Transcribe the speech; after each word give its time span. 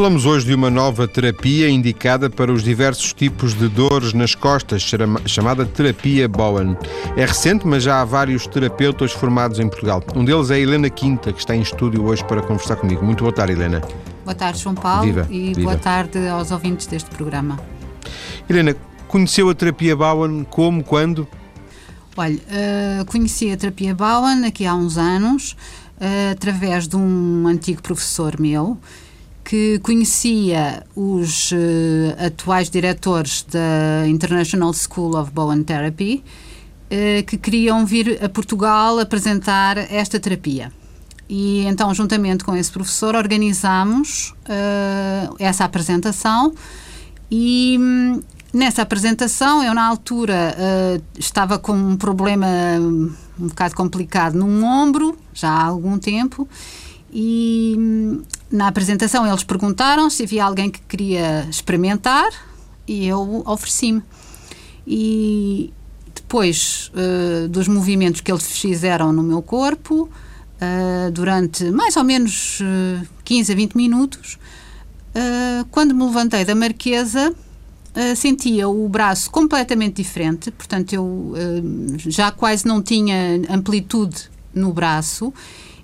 falamos 0.00 0.24
hoje 0.24 0.46
de 0.46 0.54
uma 0.54 0.70
nova 0.70 1.06
terapia 1.06 1.68
indicada 1.68 2.30
para 2.30 2.50
os 2.50 2.62
diversos 2.62 3.12
tipos 3.12 3.52
de 3.52 3.68
dores 3.68 4.14
nas 4.14 4.34
costas, 4.34 4.82
chamada 5.26 5.66
terapia 5.66 6.26
Bowen. 6.26 6.74
É 7.18 7.26
recente, 7.26 7.66
mas 7.66 7.82
já 7.82 8.00
há 8.00 8.04
vários 8.06 8.46
terapeutas 8.46 9.12
formados 9.12 9.60
em 9.60 9.68
Portugal. 9.68 10.02
Um 10.16 10.24
deles 10.24 10.48
é 10.48 10.54
a 10.54 10.58
Helena 10.58 10.88
Quinta, 10.88 11.30
que 11.34 11.38
está 11.38 11.54
em 11.54 11.60
estúdio 11.60 12.02
hoje 12.02 12.24
para 12.24 12.40
conversar 12.40 12.76
comigo. 12.76 13.04
Muito 13.04 13.24
boa 13.24 13.32
tarde, 13.34 13.52
Helena. 13.52 13.82
Boa 14.24 14.34
tarde, 14.34 14.60
João 14.60 14.74
Paulo, 14.74 15.04
viva, 15.04 15.26
e 15.28 15.52
viva. 15.52 15.60
boa 15.60 15.76
tarde 15.76 16.26
aos 16.28 16.50
ouvintes 16.50 16.86
deste 16.86 17.10
programa. 17.10 17.60
Helena, 18.48 18.74
conheceu 19.06 19.50
a 19.50 19.54
terapia 19.54 19.94
Bowen 19.94 20.46
como, 20.48 20.82
quando? 20.82 21.28
Olha, 22.16 22.36
uh, 22.36 23.04
conheci 23.04 23.52
a 23.52 23.56
terapia 23.58 23.94
Bowen 23.94 24.46
aqui 24.46 24.64
há 24.64 24.74
uns 24.74 24.96
anos, 24.96 25.52
uh, 26.00 26.32
através 26.32 26.88
de 26.88 26.96
um 26.96 27.46
antigo 27.46 27.82
professor 27.82 28.40
meu, 28.40 28.78
que 29.50 29.80
conhecia 29.80 30.86
os 30.94 31.50
uh, 31.50 31.56
atuais 32.24 32.70
diretores 32.70 33.44
da 33.50 34.06
International 34.06 34.72
School 34.72 35.16
of 35.16 35.32
Bowen 35.32 35.64
Therapy, 35.64 36.22
uh, 36.22 37.26
que 37.26 37.36
queriam 37.36 37.84
vir 37.84 38.24
a 38.24 38.28
Portugal 38.28 39.00
apresentar 39.00 39.76
esta 39.76 40.20
terapia. 40.20 40.70
E 41.28 41.66
então, 41.66 41.92
juntamente 41.92 42.44
com 42.44 42.54
esse 42.54 42.70
professor, 42.70 43.16
organizámos 43.16 44.32
uh, 44.44 45.34
essa 45.36 45.64
apresentação 45.64 46.54
e 47.28 47.76
hum, 47.76 48.22
nessa 48.54 48.82
apresentação 48.82 49.64
eu 49.64 49.74
na 49.74 49.84
altura 49.84 50.54
estava 51.18 51.58
com 51.58 51.72
um 51.72 51.96
problema 51.96 52.46
um 52.78 53.48
bocado 53.48 53.74
complicado 53.74 54.34
num 54.34 54.64
ombro, 54.64 55.18
já 55.34 55.48
há 55.48 55.64
algum 55.64 55.98
tempo, 55.98 56.48
e 57.12 57.74
hum, 57.78 58.22
na 58.50 58.68
apresentação 58.68 59.26
eles 59.26 59.44
perguntaram 59.44 60.08
se 60.10 60.24
havia 60.24 60.44
alguém 60.44 60.70
que 60.70 60.80
queria 60.80 61.46
experimentar 61.50 62.30
e 62.86 63.06
eu 63.06 63.42
ofereci-me. 63.46 64.02
E 64.86 65.72
depois 66.14 66.90
uh, 66.94 67.48
dos 67.48 67.68
movimentos 67.68 68.20
que 68.20 68.30
eles 68.30 68.46
fizeram 68.46 69.12
no 69.12 69.22
meu 69.22 69.42
corpo, 69.42 70.08
uh, 70.08 71.10
durante 71.10 71.70
mais 71.70 71.96
ou 71.96 72.04
menos 72.04 72.60
uh, 72.60 73.06
15 73.24 73.52
a 73.52 73.56
20 73.56 73.74
minutos, 73.74 74.38
quando 75.72 75.92
me 75.92 76.04
levantei 76.04 76.44
da 76.44 76.54
marquesa, 76.54 77.34
sentia 78.14 78.68
o 78.68 78.88
braço 78.88 79.28
completamente 79.28 79.96
diferente, 79.96 80.52
portanto, 80.52 80.92
eu 80.92 81.34
já 81.96 82.30
quase 82.30 82.64
não 82.64 82.80
tinha 82.80 83.42
amplitude 83.50 84.30
no 84.54 84.72
braço 84.72 85.34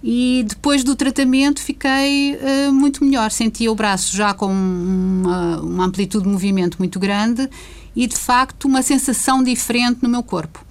e 0.03 0.45
depois 0.47 0.85
do 0.85 0.95
tratamento 0.95 1.61
fiquei 1.61 2.37
uh, 2.37 2.73
muito 2.73 3.05
melhor. 3.05 3.31
Sentia 3.31 3.71
o 3.71 3.75
braço 3.75 4.17
já 4.17 4.35
com 4.35 4.47
uma, 4.47 5.61
uma, 5.61 5.85
amplitude 5.85 6.25
de 6.25 6.31
movimento 6.31 6.79
muito 6.79 6.99
grande 6.99 7.49
e, 7.95 8.07
de 8.07 8.17
facto, 8.17 8.67
uma 8.67 8.83
sensação 8.83 9.43
diferente 9.43 9.99
no 10.03 10.09
meu 10.09 10.23
corpo. 10.23 10.65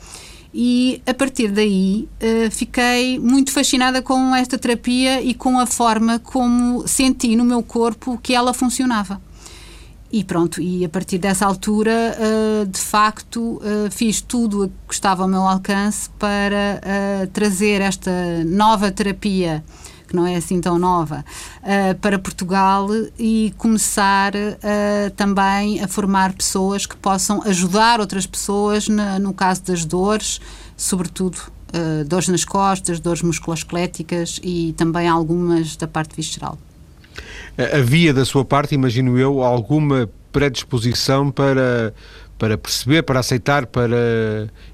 E 0.53 1.02
a 1.06 1.14
partir 1.14 1.50
daí 1.52 2.08
uh, 2.22 2.52
fiquei 2.52 3.20
muito 3.20 3.52
fascinada 3.52 4.02
com 4.02 4.34
esta 4.34 4.58
terapia 4.58 5.22
e 5.22 5.34
com 5.34 5.59
a 5.59 5.66
forma 5.66 6.20
como 6.20 6.88
senti 6.88 7.36
no 7.36 7.44
meu 7.44 7.62
corpo 7.62 8.18
que 8.22 8.34
ela 8.34 8.53
funcionava. 8.53 9.22
E 10.11 10.23
pronto, 10.23 10.61
e 10.61 10.86
a 10.86 10.89
partir 10.89 11.17
dessa 11.17 11.45
altura, 11.45 12.16
uh, 12.17 12.66
de 12.66 12.80
facto, 12.80 13.39
uh, 13.56 13.92
fiz 13.92 14.22
tudo 14.22 14.66
o 14.66 14.70
que 14.88 14.94
estava 14.94 15.23
ao 15.23 15.28
meu 15.28 15.42
alcance 15.42 16.09
para 16.12 16.80
uh, 16.80 17.28
trazer 17.28 17.81
esta 17.81 18.12
nova 18.45 18.92
terapia, 18.92 19.64
que 20.08 20.16
não 20.16 20.25
é 20.25 20.36
assim 20.36 20.62
tão 20.62 20.78
nova, 20.78 21.25
para 22.00 22.20
Portugal 22.20 22.88
e 23.17 23.52
começar 23.58 24.34
também 25.16 25.81
a 25.81 25.88
formar 25.88 26.31
pessoas 26.34 26.85
que 26.85 26.96
possam 26.96 27.41
ajudar 27.44 28.00
outras 28.00 28.28
pessoas 28.28 28.88
na, 28.88 29.18
no 29.18 29.34
caso 29.34 29.63
das 29.63 29.84
dores, 29.84 30.40
sobretudo 30.78 31.40
dores 32.06 32.28
nas 32.28 32.46
costas, 32.46 33.00
dores 33.00 33.24
musculoesqueléticas 33.24 34.40
e 34.44 34.75
também 34.78 35.08
algumas 35.08 35.75
da 35.75 35.88
parte 35.88 36.16
visceral. 36.16 36.56
Havia 37.57 38.13
da 38.13 38.25
sua 38.25 38.43
parte, 38.43 38.75
imagino 38.75 39.17
eu, 39.17 39.41
alguma 39.41 40.09
predisposição 40.31 41.31
para, 41.31 41.93
para 42.38 42.57
perceber, 42.57 43.03
para 43.03 43.21
aceitar, 43.21 43.66
para 43.66 43.95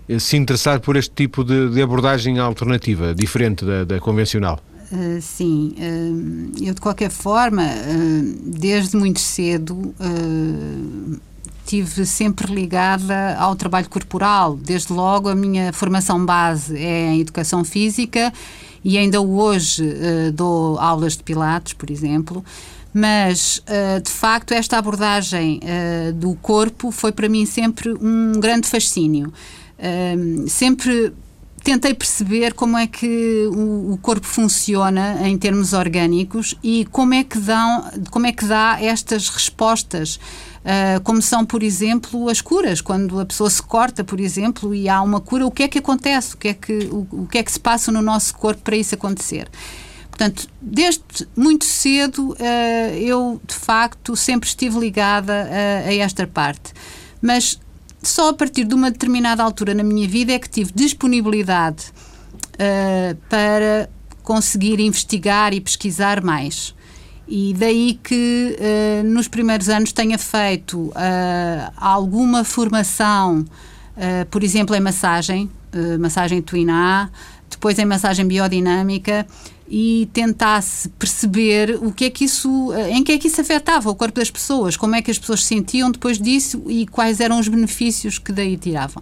eh, 0.09 0.19
se 0.19 0.35
interessar 0.35 0.79
por 0.79 0.95
este 0.95 1.11
tipo 1.13 1.43
de, 1.43 1.69
de 1.69 1.81
abordagem 1.81 2.39
alternativa, 2.39 3.13
diferente 3.13 3.63
da, 3.63 3.83
da 3.83 3.99
convencional? 3.99 4.59
Uh, 4.91 5.21
sim, 5.21 5.75
uh, 5.77 6.65
eu 6.65 6.73
de 6.73 6.81
qualquer 6.81 7.11
forma, 7.11 7.63
uh, 7.63 8.59
desde 8.59 8.97
muito 8.97 9.19
cedo, 9.19 9.93
estive 11.63 12.05
sempre 12.05 12.53
ligada 12.53 13.35
ao 13.37 13.55
trabalho 13.55 13.87
corporal. 13.87 14.57
Desde 14.57 14.91
logo, 14.91 15.29
a 15.29 15.35
minha 15.35 15.71
formação 15.71 16.25
base 16.25 16.75
é 16.75 17.13
em 17.13 17.21
educação 17.21 17.63
física 17.63 18.33
e 18.83 18.97
ainda 18.97 19.21
hoje 19.21 19.83
dou 20.33 20.77
aulas 20.79 21.15
de 21.15 21.23
Pilates, 21.23 21.73
por 21.73 21.91
exemplo. 21.91 22.43
Mas, 22.93 23.59
uh, 23.59 24.01
de 24.01 24.11
facto, 24.11 24.51
esta 24.51 24.77
abordagem 24.77 25.61
uh, 25.63 26.13
do 26.13 26.35
corpo 26.35 26.91
foi 26.91 27.11
para 27.11 27.29
mim 27.29 27.45
sempre 27.45 27.93
um 28.01 28.33
grande 28.33 28.67
fascínio. 28.67 29.31
Uh, 29.79 30.47
sempre 30.49 31.13
tentei 31.63 31.93
perceber 31.93 32.53
como 32.53 32.77
é 32.77 32.87
que 32.87 33.47
o, 33.47 33.97
corpo 34.01 34.25
funciona 34.25 35.27
em 35.27 35.37
termos 35.37 35.73
orgânicos 35.73 36.55
e 36.63 36.85
como 36.91 37.13
é 37.13 37.23
que, 37.23 37.37
dão, 37.37 37.89
como 38.09 38.25
é 38.25 38.31
que 38.31 38.45
dá 38.45 38.77
estas 38.81 39.29
respostas. 39.29 40.19
Uh, 40.61 41.01
como 41.01 41.22
são, 41.22 41.44
por 41.44 41.63
exemplo, 41.63 42.29
as 42.29 42.39
curas. 42.39 42.81
Quando 42.81 43.19
a 43.19 43.25
pessoa 43.25 43.49
se 43.49 43.61
corta, 43.63 44.03
por 44.03 44.19
exemplo, 44.19 44.75
e 44.75 44.88
há 44.88 45.01
uma 45.01 45.19
cura, 45.19 45.45
o 45.45 45.51
que 45.51 45.63
é 45.63 45.67
que 45.67 45.79
acontece? 45.79 46.35
O 46.35 46.38
que 46.38 46.49
é 46.49 46.53
que, 46.53 46.73
o, 46.91 47.07
o 47.11 47.27
que, 47.27 47.39
é 47.39 47.44
que 47.44 47.51
se 47.51 47.59
passa 47.59 47.91
no 47.91 48.01
nosso 48.01 48.35
corpo 48.35 48.61
para 48.61 48.75
isso 48.75 48.94
acontecer? 48.94 49.49
Portanto, 50.09 50.47
desde 50.61 51.01
muito 51.35 51.66
cedo 51.66 52.33
uh, 52.33 52.95
eu, 52.95 53.41
de 53.45 53.55
facto, 53.55 54.16
sempre 54.16 54.47
estive 54.47 54.77
ligada 54.77 55.33
a, 55.33 55.89
a 55.89 55.95
esta 55.95 56.27
parte. 56.27 56.73
Mas 57.19 57.59
só 58.03 58.29
a 58.29 58.33
partir 58.33 58.66
de 58.66 58.75
uma 58.75 58.91
determinada 58.91 59.41
altura 59.41 59.73
na 59.73 59.83
minha 59.83 60.07
vida 60.07 60.33
é 60.33 60.39
que 60.39 60.49
tive 60.49 60.72
disponibilidade 60.75 61.85
uh, 62.53 63.16
para 63.29 63.89
conseguir 64.22 64.79
investigar 64.79 65.53
e 65.53 65.61
pesquisar 65.61 66.22
mais. 66.23 66.75
E 67.33 67.53
daí 67.57 67.97
que 68.03 68.57
uh, 68.59 69.07
nos 69.07 69.29
primeiros 69.29 69.69
anos 69.69 69.93
tenha 69.93 70.17
feito 70.17 70.77
uh, 70.77 70.93
alguma 71.77 72.43
formação, 72.43 73.45
uh, 73.95 74.25
por 74.29 74.43
exemplo, 74.43 74.75
em 74.75 74.81
massagem, 74.81 75.49
massagem 75.97 76.41
Twin 76.41 76.69
A, 76.69 77.09
depois 77.49 77.79
em 77.79 77.85
massagem 77.85 78.27
biodinâmica 78.27 79.25
e 79.65 80.09
tentasse 80.11 80.89
perceber 80.89 81.79
o 81.81 81.93
que 81.93 82.03
é 82.03 82.09
que 82.09 82.25
isso, 82.25 82.73
em 82.89 83.01
que 83.01 83.13
é 83.13 83.17
que 83.17 83.29
isso 83.29 83.39
afetava 83.39 83.89
o 83.89 83.95
corpo 83.95 84.19
das 84.19 84.29
pessoas, 84.29 84.75
como 84.75 84.95
é 84.95 85.01
que 85.01 85.09
as 85.09 85.17
pessoas 85.17 85.41
se 85.41 85.47
sentiam 85.47 85.89
depois 85.89 86.19
disso 86.19 86.61
e 86.67 86.85
quais 86.85 87.21
eram 87.21 87.39
os 87.39 87.47
benefícios 87.47 88.19
que 88.19 88.33
daí 88.33 88.57
tiravam. 88.57 89.01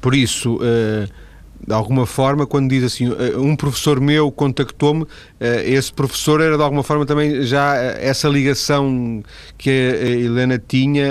Por 0.00 0.14
isso, 0.14 0.56
uh, 0.56 1.25
de 1.66 1.72
alguma 1.72 2.06
forma, 2.06 2.46
quando 2.46 2.68
diz 2.68 2.84
assim, 2.84 3.08
uh, 3.08 3.40
um 3.40 3.54
professor 3.56 4.00
meu 4.00 4.30
contactou-me, 4.30 5.02
uh, 5.02 5.08
esse 5.64 5.92
professor 5.92 6.40
era 6.40 6.56
de 6.56 6.62
alguma 6.62 6.82
forma 6.82 7.06
também 7.06 7.42
já 7.42 7.74
essa 7.76 8.28
ligação 8.28 9.22
que 9.56 9.70
a 9.70 10.06
Helena 10.06 10.58
tinha 10.58 11.06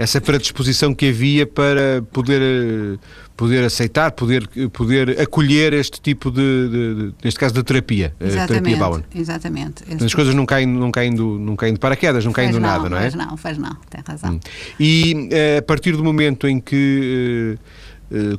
essa 0.00 0.18
predisposição 0.18 0.94
que 0.94 1.10
havia 1.10 1.46
para 1.46 2.02
poder, 2.10 2.98
poder 3.36 3.62
aceitar, 3.64 4.12
poder, 4.12 4.48
poder 4.72 5.20
acolher 5.20 5.74
este 5.74 6.00
tipo 6.00 6.30
de, 6.30 6.68
de, 6.70 7.14
neste 7.22 7.38
caso, 7.38 7.52
de 7.52 7.62
terapia, 7.62 8.14
exatamente, 8.18 8.48
terapia 8.48 8.76
Bowen. 8.78 9.04
Exatamente. 9.14 9.84
As 10.02 10.14
coisas 10.14 10.34
não 10.34 10.46
caem, 10.46 10.66
não 10.66 10.90
caem, 10.90 11.14
do, 11.14 11.38
não 11.38 11.54
caem 11.54 11.74
de 11.74 11.78
paraquedas, 11.78 12.24
não 12.24 12.32
caem 12.32 12.50
do 12.50 12.58
nada, 12.58 12.88
não 12.88 12.96
é? 12.96 13.02
Faz 13.02 13.14
não, 13.14 13.36
faz 13.36 13.58
não, 13.58 13.76
tem 13.90 14.02
razão. 14.06 14.36
Hum. 14.36 14.40
E 14.80 15.28
eh, 15.30 15.58
a 15.58 15.62
partir 15.62 15.94
do 15.94 16.02
momento 16.02 16.48
em 16.48 16.58
que 16.58 17.58
eh, 17.58 17.64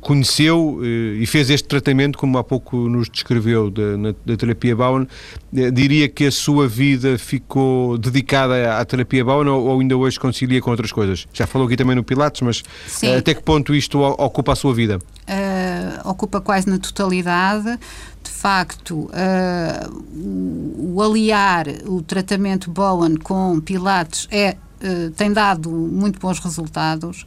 conheceu 0.00 0.76
uh, 0.76 0.84
e 0.84 1.26
fez 1.26 1.48
este 1.48 1.66
tratamento, 1.66 2.18
como 2.18 2.36
há 2.36 2.44
pouco 2.44 2.76
nos 2.88 3.08
descreveu 3.08 3.70
da, 3.70 3.96
na, 3.96 4.14
da 4.24 4.36
terapia 4.36 4.76
Bowen, 4.76 5.04
uh, 5.04 5.72
diria 5.72 6.08
que 6.08 6.26
a 6.26 6.30
sua 6.30 6.68
vida 6.68 7.16
ficou 7.18 7.96
dedicada 7.96 8.78
à 8.78 8.84
terapia 8.84 9.24
Bowen 9.24 9.48
ou, 9.48 9.66
ou, 9.66 9.80
ainda 9.80 9.96
hoje 9.96 10.20
concilia 10.20 10.60
com 10.60 10.70
outras 10.70 10.92
coisas? 10.92 11.26
Já 11.32 11.46
falou 11.46 11.66
aqui 11.66 11.76
também 11.76 11.96
no 11.96 12.04
Pilates, 12.04 12.42
mas 12.42 12.62
até 13.18 13.32
que 13.32 13.42
ponto 13.42 13.74
isto 13.74 13.98
ocupa 14.00 14.52
a 14.52 14.56
sua 14.56 14.74
vida? 14.74 14.98
ocupa 16.04 16.40
quase 16.40 16.68
na 16.68 16.78
totalidade. 16.78 17.78
De 18.22 18.30
facto, 18.30 19.08
o, 20.14 20.94
o 20.94 21.02
aliar 21.02 21.66
o 21.86 22.02
tratamento 22.02 22.70
Bowen 22.70 23.16
com 23.16 23.58
Pilates 23.60 24.28
é, 24.30 24.56
tem 25.16 25.32
dado 25.32 25.70
muito 25.70 26.18
bons 26.18 26.38
resultados 26.40 27.24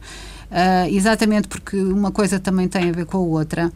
uh, 0.50 0.88
exatamente 0.88 1.48
porque 1.48 1.76
uma 1.76 2.10
coisa 2.10 2.38
também 2.38 2.68
tem 2.68 2.88
a 2.88 2.92
ver 2.92 3.06
com 3.06 3.18
a 3.18 3.20
outra. 3.20 3.72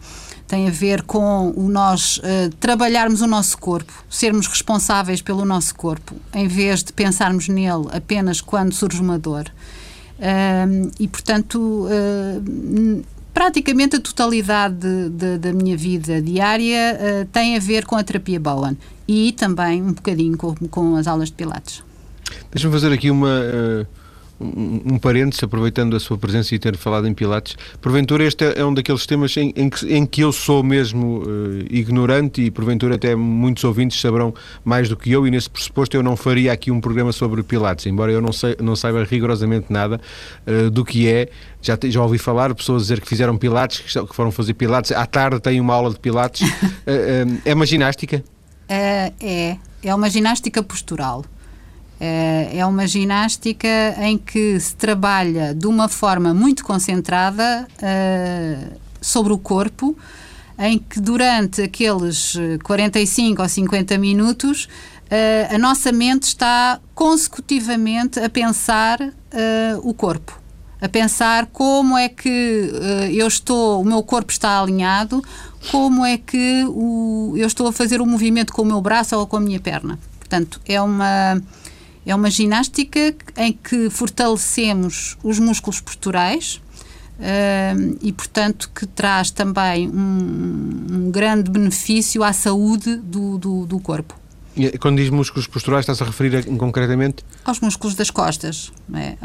tem 0.46 0.66
a 0.66 0.70
ver 0.70 1.02
com 1.02 1.52
o 1.56 1.68
nós 1.68 2.18
uh, 2.18 2.50
trabalharmos 2.58 3.20
o 3.20 3.26
nosso 3.26 3.56
corpo, 3.58 3.92
sermos 4.08 4.46
responsáveis 4.46 5.22
pelo 5.22 5.44
nosso 5.44 5.74
corpo, 5.74 6.16
em 6.34 6.48
vez 6.48 6.82
de 6.82 6.92
pensarmos 6.92 7.48
nele 7.48 7.86
apenas 7.92 8.40
quando 8.40 8.72
surge 8.72 9.00
uma 9.00 9.18
dor. 9.18 9.44
Uh, 10.18 10.90
e, 10.98 11.08
portanto, 11.08 11.86
praticamente 13.32 13.96
a 13.96 14.00
totalidade 14.00 14.74
de, 14.74 15.08
de, 15.08 15.38
da 15.38 15.52
minha 15.52 15.76
vida 15.76 16.20
diária 16.20 16.98
uh, 16.98 17.26
tem 17.26 17.56
a 17.56 17.60
ver 17.60 17.86
com 17.86 17.96
a 17.96 18.02
terapia 18.02 18.38
Bowen 18.38 18.76
e 19.06 19.32
também 19.32 19.82
um 19.82 19.92
bocadinho 19.92 20.36
com, 20.36 20.54
com 20.68 20.96
as 20.96 21.06
aulas 21.06 21.28
de 21.28 21.34
Pilates. 21.34 21.82
Deixa-me 22.50 22.72
fazer 22.72 22.92
aqui 22.92 23.10
uma. 23.10 23.28
Uh 23.28 23.99
um, 24.40 24.94
um 24.94 24.98
parênteses, 24.98 25.42
aproveitando 25.42 25.94
a 25.94 26.00
sua 26.00 26.16
presença 26.16 26.54
e 26.54 26.58
ter 26.58 26.76
falado 26.76 27.06
em 27.06 27.14
Pilates, 27.14 27.56
porventura 27.80 28.24
este 28.24 28.44
é, 28.44 28.60
é 28.60 28.64
um 28.64 28.72
daqueles 28.72 29.04
temas 29.06 29.36
em, 29.36 29.52
em, 29.54 29.68
que, 29.68 29.94
em 29.94 30.06
que, 30.06 30.22
eu 30.22 30.32
sou 30.32 30.62
mesmo 30.62 31.22
uh, 31.22 31.66
ignorante 31.70 32.42
e 32.42 32.50
porventura 32.50 32.94
até 32.94 33.14
muitos 33.14 33.62
ouvintes 33.64 34.00
saberão 34.00 34.34
mais 34.64 34.88
do 34.88 34.96
que 34.96 35.12
eu 35.12 35.26
e 35.26 35.30
nesse 35.30 35.50
pressuposto 35.50 35.96
eu 35.96 36.02
não 36.02 36.16
faria 36.16 36.52
aqui 36.52 36.70
um 36.70 36.80
programa 36.80 37.12
sobre 37.12 37.42
Pilates, 37.42 37.86
embora 37.86 38.10
eu 38.10 38.20
não, 38.20 38.32
sei, 38.32 38.56
não 38.60 38.74
saiba 38.74 39.04
rigorosamente 39.04 39.66
nada 39.70 40.00
uh, 40.46 40.70
do 40.70 40.84
que 40.84 41.08
é. 41.08 41.28
Já, 41.62 41.78
já 41.84 42.02
ouvi 42.02 42.16
falar 42.16 42.54
pessoas 42.54 42.82
dizer 42.82 43.00
que 43.00 43.08
fizeram 43.08 43.36
Pilates, 43.36 43.80
que 43.80 44.14
foram 44.16 44.32
fazer 44.32 44.54
Pilates, 44.54 44.92
à 44.92 45.04
tarde 45.04 45.40
têm 45.40 45.60
uma 45.60 45.74
aula 45.74 45.90
de 45.90 46.00
Pilates. 46.00 46.48
uh, 46.48 47.40
é 47.44 47.54
uma 47.54 47.66
ginástica? 47.66 48.24
é, 49.20 49.56
é 49.82 49.94
uma 49.94 50.08
ginástica 50.08 50.62
postural. 50.62 51.24
Eh, 52.00 52.58
é 52.58 52.66
uma 52.66 52.86
ginástica 52.86 53.68
em 53.98 54.16
que 54.16 54.58
se 54.58 54.74
trabalha 54.74 55.54
de 55.54 55.66
uma 55.66 55.88
forma 55.88 56.32
muito 56.32 56.64
concentrada 56.64 57.68
eh, 57.82 58.56
sobre 59.00 59.32
o 59.32 59.38
corpo, 59.38 59.96
em 60.58 60.78
que 60.78 61.00
durante 61.00 61.62
aqueles 61.62 62.36
45 62.62 63.42
ou 63.42 63.48
50 63.48 63.96
minutos 63.96 64.68
a 65.50 65.58
nossa 65.58 65.90
mente 65.90 66.24
está 66.24 66.78
consecutivamente 66.94 68.20
a 68.20 68.28
pensar 68.28 69.00
o 69.82 69.94
corpo 69.94 70.40
a 70.80 70.88
pensar 70.88 71.46
como 71.46 71.96
é 71.96 72.08
que 72.08 72.70
uh, 72.72 73.12
eu 73.12 73.26
estou, 73.26 73.82
o 73.82 73.84
meu 73.84 74.02
corpo 74.02 74.32
está 74.32 74.60
alinhado, 74.60 75.22
como 75.70 76.04
é 76.04 76.16
que 76.16 76.64
o, 76.68 77.34
eu 77.36 77.46
estou 77.46 77.68
a 77.68 77.72
fazer 77.72 78.00
o 78.00 78.06
movimento 78.06 78.52
com 78.52 78.62
o 78.62 78.64
meu 78.64 78.80
braço 78.80 79.16
ou 79.16 79.26
com 79.26 79.36
a 79.36 79.40
minha 79.40 79.60
perna. 79.60 79.98
Portanto, 80.18 80.60
é 80.66 80.80
uma 80.80 81.42
é 82.04 82.14
uma 82.14 82.30
ginástica 82.30 83.14
em 83.36 83.52
que 83.52 83.90
fortalecemos 83.90 85.16
os 85.22 85.38
músculos 85.38 85.80
posturais 85.80 86.60
uh, 87.18 87.98
e, 88.00 88.12
portanto, 88.12 88.70
que 88.74 88.86
traz 88.86 89.30
também 89.30 89.88
um, 89.88 90.86
um 90.90 91.10
grande 91.10 91.50
benefício 91.50 92.24
à 92.24 92.32
saúde 92.32 92.96
do, 92.96 93.38
do, 93.38 93.66
do 93.66 93.78
corpo. 93.80 94.18
E 94.56 94.76
quando 94.78 94.96
diz 94.96 95.10
músculos 95.10 95.46
posturais, 95.46 95.84
está-se 95.84 96.02
a 96.02 96.06
referir 96.06 96.36
a, 96.36 96.42
concretamente? 96.56 97.24
Aos 97.44 97.60
músculos 97.60 97.94
das 97.94 98.10
costas. 98.10 98.72
É? 98.92 99.16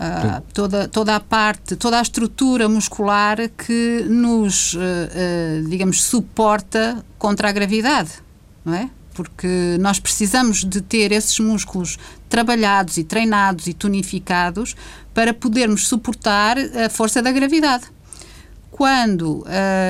Toda, 0.53 0.87
toda 0.87 1.15
a 1.15 1.19
parte, 1.19 1.75
toda 1.75 1.97
a 1.97 2.01
estrutura 2.01 2.69
muscular 2.69 3.37
que 3.49 4.05
nos, 4.07 4.75
uh, 4.75 4.79
uh, 4.79 5.69
digamos, 5.69 6.03
suporta 6.03 7.03
contra 7.17 7.49
a 7.49 7.51
gravidade. 7.51 8.11
Não 8.63 8.75
é? 8.75 8.89
Porque 9.15 9.77
nós 9.79 9.97
precisamos 9.97 10.63
de 10.63 10.81
ter 10.81 11.11
esses 11.13 11.39
músculos 11.39 11.97
trabalhados 12.29 12.97
e 12.97 13.03
treinados 13.03 13.65
e 13.65 13.73
tonificados 13.73 14.75
para 15.13 15.33
podermos 15.33 15.87
suportar 15.87 16.57
a 16.57 16.89
força 16.89 17.21
da 17.21 17.31
gravidade. 17.31 17.85
Quando 18.69 19.39
uh, 19.39 19.45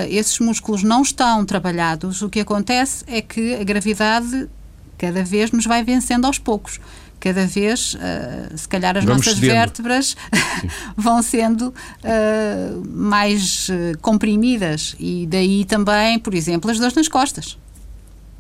esses 0.10 0.38
músculos 0.40 0.84
não 0.84 1.02
estão 1.02 1.44
trabalhados, 1.44 2.22
o 2.22 2.30
que 2.30 2.40
acontece 2.40 3.04
é 3.08 3.20
que 3.20 3.56
a 3.56 3.64
gravidade 3.64 4.48
cada 4.96 5.24
vez 5.24 5.52
nos 5.52 5.66
vai 5.66 5.84
vencendo 5.84 6.26
aos 6.26 6.38
poucos 6.38 6.80
cada 7.20 7.48
vez, 7.48 7.96
uh, 7.96 8.56
se 8.56 8.68
calhar, 8.68 8.96
as 8.96 9.04
Vamos 9.04 9.26
nossas 9.26 9.40
cedendo. 9.40 9.54
vértebras 9.54 10.16
vão 10.96 11.24
sendo 11.24 11.70
uh, 11.70 12.88
mais 12.88 13.68
comprimidas. 14.00 14.96
E 15.00 15.26
daí 15.26 15.66
também, 15.66 16.20
por 16.20 16.36
exemplo, 16.36 16.70
as 16.70 16.78
dores 16.78 16.94
nas 16.94 17.08
costas. 17.08 17.58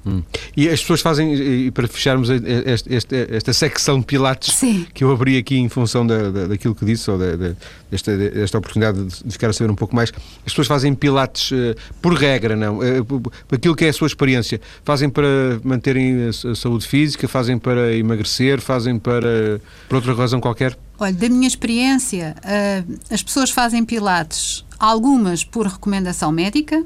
Hum. 0.05 0.21
E 0.55 0.69
as 0.69 0.81
pessoas 0.81 1.01
fazem, 1.01 1.33
e 1.33 1.71
para 1.71 1.87
fecharmos 1.87 2.29
esta, 2.29 3.53
secção 3.53 3.99
de 3.99 4.05
Pilates 4.05 4.53
Sim. 4.53 4.85
que 4.93 5.03
eu 5.03 5.11
abri 5.11 5.37
aqui 5.37 5.57
em 5.57 5.67
função 5.67 6.05
da, 6.05 6.29
da, 6.29 6.47
daquilo 6.47 6.75
que 6.75 6.85
disse, 6.85 7.09
ou 7.09 7.17
da, 7.17 7.35
da, 7.35 7.53
desta, 7.89 8.15
desta 8.15 8.57
oportunidade 8.57 9.03
de 9.03 9.31
ficar 9.31 9.49
a 9.49 9.53
saber 9.53 9.71
um 9.71 9.75
pouco 9.75 9.95
mais, 9.95 10.11
as 10.45 10.51
pessoas 10.51 10.67
fazem 10.67 10.93
Pilates 10.93 11.51
uh, 11.51 11.75
por 12.01 12.13
regra, 12.13 12.55
não? 12.55 12.79
Uh, 12.79 13.31
aquilo 13.51 13.75
que 13.75 13.85
é 13.85 13.89
a 13.89 13.93
sua 13.93 14.07
experiência. 14.07 14.61
Fazem 14.83 15.09
para 15.09 15.59
manterem 15.63 16.25
a, 16.25 16.49
a 16.51 16.55
saúde 16.55 16.87
física, 16.87 17.27
fazem 17.27 17.57
para 17.57 17.95
emagrecer, 17.95 18.61
fazem 18.61 18.99
para 18.99 19.59
por 19.89 19.95
outra 19.95 20.13
razão 20.13 20.39
qualquer? 20.39 20.77
Olha, 20.99 21.13
da 21.13 21.27
minha 21.27 21.47
experiência, 21.47 22.35
uh, 22.37 22.99
as 23.09 23.21
pessoas 23.23 23.49
fazem 23.49 23.83
Pilates, 23.83 24.63
algumas 24.79 25.43
por 25.43 25.65
recomendação 25.67 26.31
médica, 26.31 26.83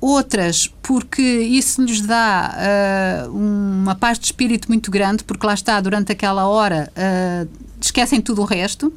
outras 0.00 0.72
porque 0.82 1.22
isso 1.22 1.82
lhes 1.82 2.00
dá 2.00 3.26
uh, 3.28 3.36
uma 3.36 3.94
paz 3.94 4.18
de 4.18 4.26
espírito 4.26 4.68
muito 4.68 4.90
grande, 4.90 5.24
porque 5.24 5.46
lá 5.46 5.54
está, 5.54 5.80
durante 5.80 6.12
aquela 6.12 6.46
hora 6.46 6.90
uh, 6.96 7.48
esquecem 7.80 8.20
tudo 8.20 8.42
o 8.42 8.44
resto. 8.44 8.92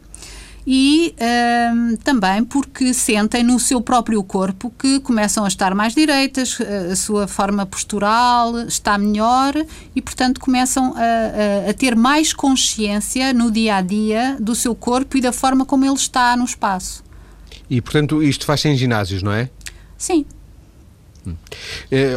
E 0.65 1.15
uh, 1.17 1.97
também 2.03 2.43
porque 2.43 2.93
sentem 2.93 3.43
no 3.43 3.59
seu 3.59 3.81
próprio 3.81 4.23
corpo 4.23 4.71
que 4.77 4.99
começam 4.99 5.43
a 5.43 5.47
estar 5.47 5.73
mais 5.73 5.95
direitas, 5.95 6.55
a 6.91 6.95
sua 6.95 7.27
forma 7.27 7.65
postural 7.65 8.59
está 8.61 8.95
melhor 8.95 9.55
e, 9.95 10.01
portanto, 10.03 10.39
começam 10.39 10.93
a, 10.95 11.67
a, 11.67 11.69
a 11.71 11.73
ter 11.73 11.95
mais 11.95 12.31
consciência 12.31 13.33
no 13.33 13.49
dia 13.49 13.77
a 13.77 13.81
dia 13.81 14.37
do 14.39 14.53
seu 14.53 14.75
corpo 14.75 15.17
e 15.17 15.21
da 15.21 15.31
forma 15.31 15.65
como 15.65 15.83
ele 15.83 15.95
está 15.95 16.37
no 16.37 16.45
espaço. 16.45 17.03
E, 17.67 17.81
portanto, 17.81 18.21
isto 18.21 18.45
faz-se 18.45 18.67
em 18.67 18.75
ginásios, 18.75 19.23
não 19.23 19.31
é? 19.31 19.49
Sim. 19.97 20.25
É, 21.91 22.13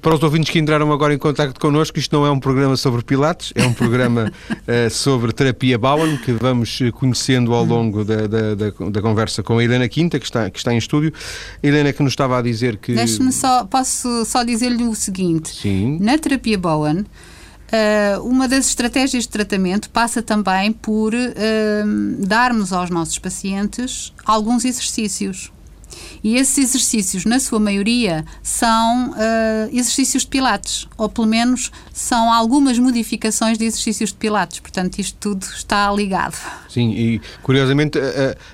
para 0.00 0.14
os 0.14 0.22
ouvintes 0.22 0.50
que 0.50 0.58
entraram 0.58 0.90
agora 0.92 1.12
em 1.12 1.18
contato 1.18 1.58
connosco, 1.60 1.98
isto 1.98 2.16
não 2.16 2.24
é 2.24 2.30
um 2.30 2.40
programa 2.40 2.76
sobre 2.76 3.02
Pilates, 3.02 3.52
é 3.54 3.64
um 3.64 3.72
programa 3.72 4.32
é, 4.66 4.88
sobre 4.90 5.32
terapia 5.32 5.78
Bowen, 5.78 6.16
que 6.18 6.32
vamos 6.32 6.78
conhecendo 6.94 7.52
ao 7.52 7.64
longo 7.64 8.04
da, 8.04 8.26
da, 8.26 8.54
da, 8.54 8.70
da, 8.90 9.02
conversa 9.02 9.42
com 9.42 9.58
a 9.58 9.64
Helena 9.64 9.88
Quinta, 9.88 10.18
que 10.18 10.24
está, 10.24 10.48
que 10.48 10.58
está 10.58 10.72
em 10.72 10.78
estúdio. 10.78 11.12
Helena 11.62 11.92
que 11.92 12.02
nos 12.02 12.12
estava 12.12 12.38
a 12.38 12.42
dizer 12.42 12.78
que. 12.78 12.94
Deixe-me 12.94 13.32
só, 13.32 13.64
posso 13.64 14.24
só 14.24 14.42
dizer-lhe 14.42 14.84
o 14.84 14.94
seguinte: 14.94 15.50
Sim. 15.50 15.98
na 16.00 16.16
terapia 16.16 16.58
Bowen. 16.58 17.04
Uh, 17.70 18.20
uma 18.24 18.48
das 18.48 18.66
estratégias 18.66 19.22
de 19.22 19.28
tratamento 19.28 19.90
passa 19.90 20.20
também 20.20 20.72
por 20.72 21.14
uh, 21.14 21.18
darmos 22.18 22.72
aos 22.72 22.90
nossos 22.90 23.16
pacientes 23.16 24.12
alguns 24.26 24.64
exercícios 24.64 25.52
e 26.22 26.36
esses 26.36 26.58
exercícios, 26.58 27.24
na 27.24 27.40
sua 27.40 27.58
maioria, 27.58 28.24
são 28.42 29.10
uh, 29.10 29.14
exercícios 29.72 30.22
de 30.22 30.28
Pilates, 30.28 30.86
ou 30.96 31.08
pelo 31.08 31.26
menos 31.26 31.70
são 31.92 32.32
algumas 32.32 32.78
modificações 32.78 33.56
de 33.56 33.64
exercícios 33.64 34.10
de 34.10 34.16
Pilates. 34.16 34.60
Portanto, 34.60 34.98
isto 34.98 35.16
tudo 35.18 35.42
está 35.44 35.90
ligado. 35.92 36.36
Sim, 36.68 36.90
e 36.90 37.20
curiosamente 37.42 37.98
a, 37.98 38.02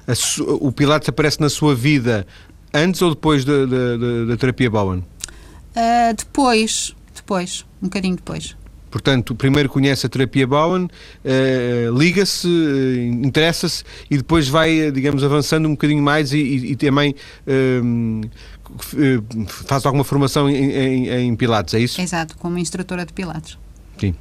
a, 0.08 0.12
a, 0.12 0.54
o 0.60 0.70
Pilates 0.70 1.08
aparece 1.08 1.40
na 1.40 1.48
sua 1.48 1.74
vida 1.74 2.26
antes 2.72 3.00
ou 3.02 3.10
depois 3.10 3.44
da, 3.44 3.66
da, 3.66 3.96
da 4.28 4.36
terapia 4.36 4.70
Bowen? 4.70 4.98
Uh, 4.98 6.14
depois, 6.16 6.94
depois, 7.14 7.64
um 7.82 7.86
bocadinho 7.86 8.16
depois. 8.16 8.56
Portanto, 8.96 9.34
primeiro 9.34 9.68
conhece 9.68 10.06
a 10.06 10.08
terapia 10.08 10.46
Bowen, 10.46 10.84
uh, 10.86 11.98
liga-se, 11.98 12.48
uh, 12.48 13.26
interessa-se 13.26 13.84
e 14.10 14.16
depois 14.16 14.48
vai, 14.48 14.90
digamos, 14.90 15.22
avançando 15.22 15.66
um 15.68 15.72
bocadinho 15.72 16.02
mais 16.02 16.32
e, 16.32 16.38
e, 16.38 16.72
e 16.72 16.76
também 16.76 17.14
faz 19.68 19.84
alguma 19.84 20.02
formação 20.02 20.48
em, 20.48 20.70
em, 20.70 21.08
em, 21.10 21.36
Pilates, 21.36 21.74
é 21.74 21.78
isso? 21.78 22.00
Exato, 22.00 22.38
como 22.38 22.56
instrutora 22.56 23.04
de 23.04 23.12
Pilates. 23.12 23.58
Sim. 24.00 24.14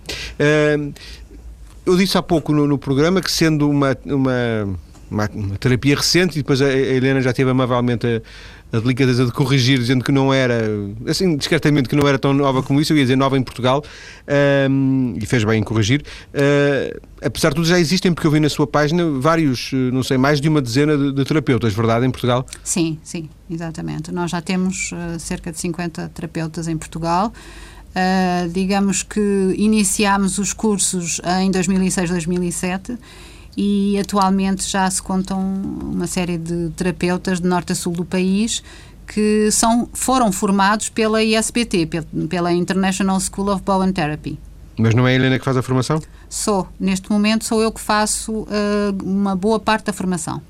eu 1.85 1.95
disse 1.95 2.17
há 2.17 2.21
pouco 2.21 2.51
no, 2.51 2.67
no 2.67 2.77
programa 2.77 3.21
que 3.21 3.31
sendo 3.31 3.69
uma, 3.69 3.97
uma, 4.05 4.77
uma, 5.09 5.29
uma, 5.33 5.57
terapia 5.57 5.95
recente, 5.95 6.37
e 6.37 6.41
depois 6.41 6.61
a 6.61 6.69
Helena 6.69 7.21
já 7.21 7.31
teve 7.31 7.49
amavelmente 7.49 8.05
a 8.05 8.21
a 8.71 8.79
delicadeza 8.79 9.25
de 9.25 9.31
corrigir, 9.31 9.79
dizendo 9.79 10.03
que 10.03 10.11
não 10.11 10.33
era, 10.33 10.63
assim, 11.07 11.35
discretamente, 11.37 11.87
que 11.87 11.95
não 11.95 12.07
era 12.07 12.19
tão 12.19 12.33
nova 12.33 12.61
como 12.61 12.81
isso, 12.81 12.93
eu 12.93 12.97
ia 12.97 13.03
dizer 13.03 13.15
nova 13.15 13.37
em 13.37 13.43
Portugal, 13.43 13.83
um, 14.69 15.13
e 15.15 15.25
fez 15.25 15.43
bem 15.43 15.61
em 15.61 15.63
corrigir. 15.63 16.03
Uh, 16.33 16.99
apesar 17.21 17.49
de 17.49 17.55
tudo, 17.55 17.67
já 17.67 17.79
existem, 17.79 18.13
porque 18.13 18.27
eu 18.27 18.31
vi 18.31 18.39
na 18.39 18.49
sua 18.49 18.67
página 18.67 19.03
vários, 19.19 19.71
não 19.93 20.03
sei, 20.03 20.17
mais 20.17 20.41
de 20.41 20.49
uma 20.49 20.61
dezena 20.61 20.97
de, 20.97 21.13
de 21.13 21.23
terapeutas, 21.23 21.73
verdade, 21.73 22.05
em 22.05 22.11
Portugal? 22.11 22.45
Sim, 22.63 22.97
sim, 23.03 23.29
exatamente. 23.49 24.11
Nós 24.11 24.31
já 24.31 24.41
temos 24.41 24.91
uh, 24.91 25.19
cerca 25.19 25.51
de 25.51 25.59
50 25.59 26.11
terapeutas 26.13 26.67
em 26.67 26.77
Portugal. 26.77 27.31
Uh, 27.91 28.49
digamos 28.49 29.03
que 29.03 29.53
iniciámos 29.55 30.37
os 30.37 30.51
cursos 30.51 31.21
em 31.39 31.49
2006, 31.49 32.09
2007 32.09 32.97
e 33.57 33.97
atualmente 33.99 34.69
já 34.69 34.89
se 34.89 35.01
contam 35.01 35.39
uma 35.39 36.07
série 36.07 36.37
de 36.37 36.69
terapeutas 36.71 37.39
de 37.39 37.47
norte 37.47 37.71
a 37.71 37.75
sul 37.75 37.93
do 37.93 38.03
país 38.03 38.61
que 39.07 39.49
são, 39.51 39.87
foram 39.93 40.31
formados 40.31 40.89
pela 40.89 41.23
ISBT, 41.23 41.87
pela 42.29 42.51
International 42.51 43.19
School 43.19 43.53
of 43.53 43.61
Bowen 43.63 43.91
Therapy. 43.91 44.37
Mas 44.77 44.93
não 44.93 45.07
é 45.07 45.11
a 45.11 45.15
Helena 45.15 45.39
que 45.39 45.45
faz 45.45 45.55
a 45.55 45.61
formação? 45.61 46.01
Sou. 46.29 46.67
Neste 46.79 47.09
momento 47.09 47.45
sou 47.45 47.61
eu 47.61 47.71
que 47.71 47.79
faço 47.79 48.31
uh, 48.31 48.47
uma 49.03 49.35
boa 49.35 49.59
parte 49.59 49.85
da 49.85 49.93
formação. 49.93 50.41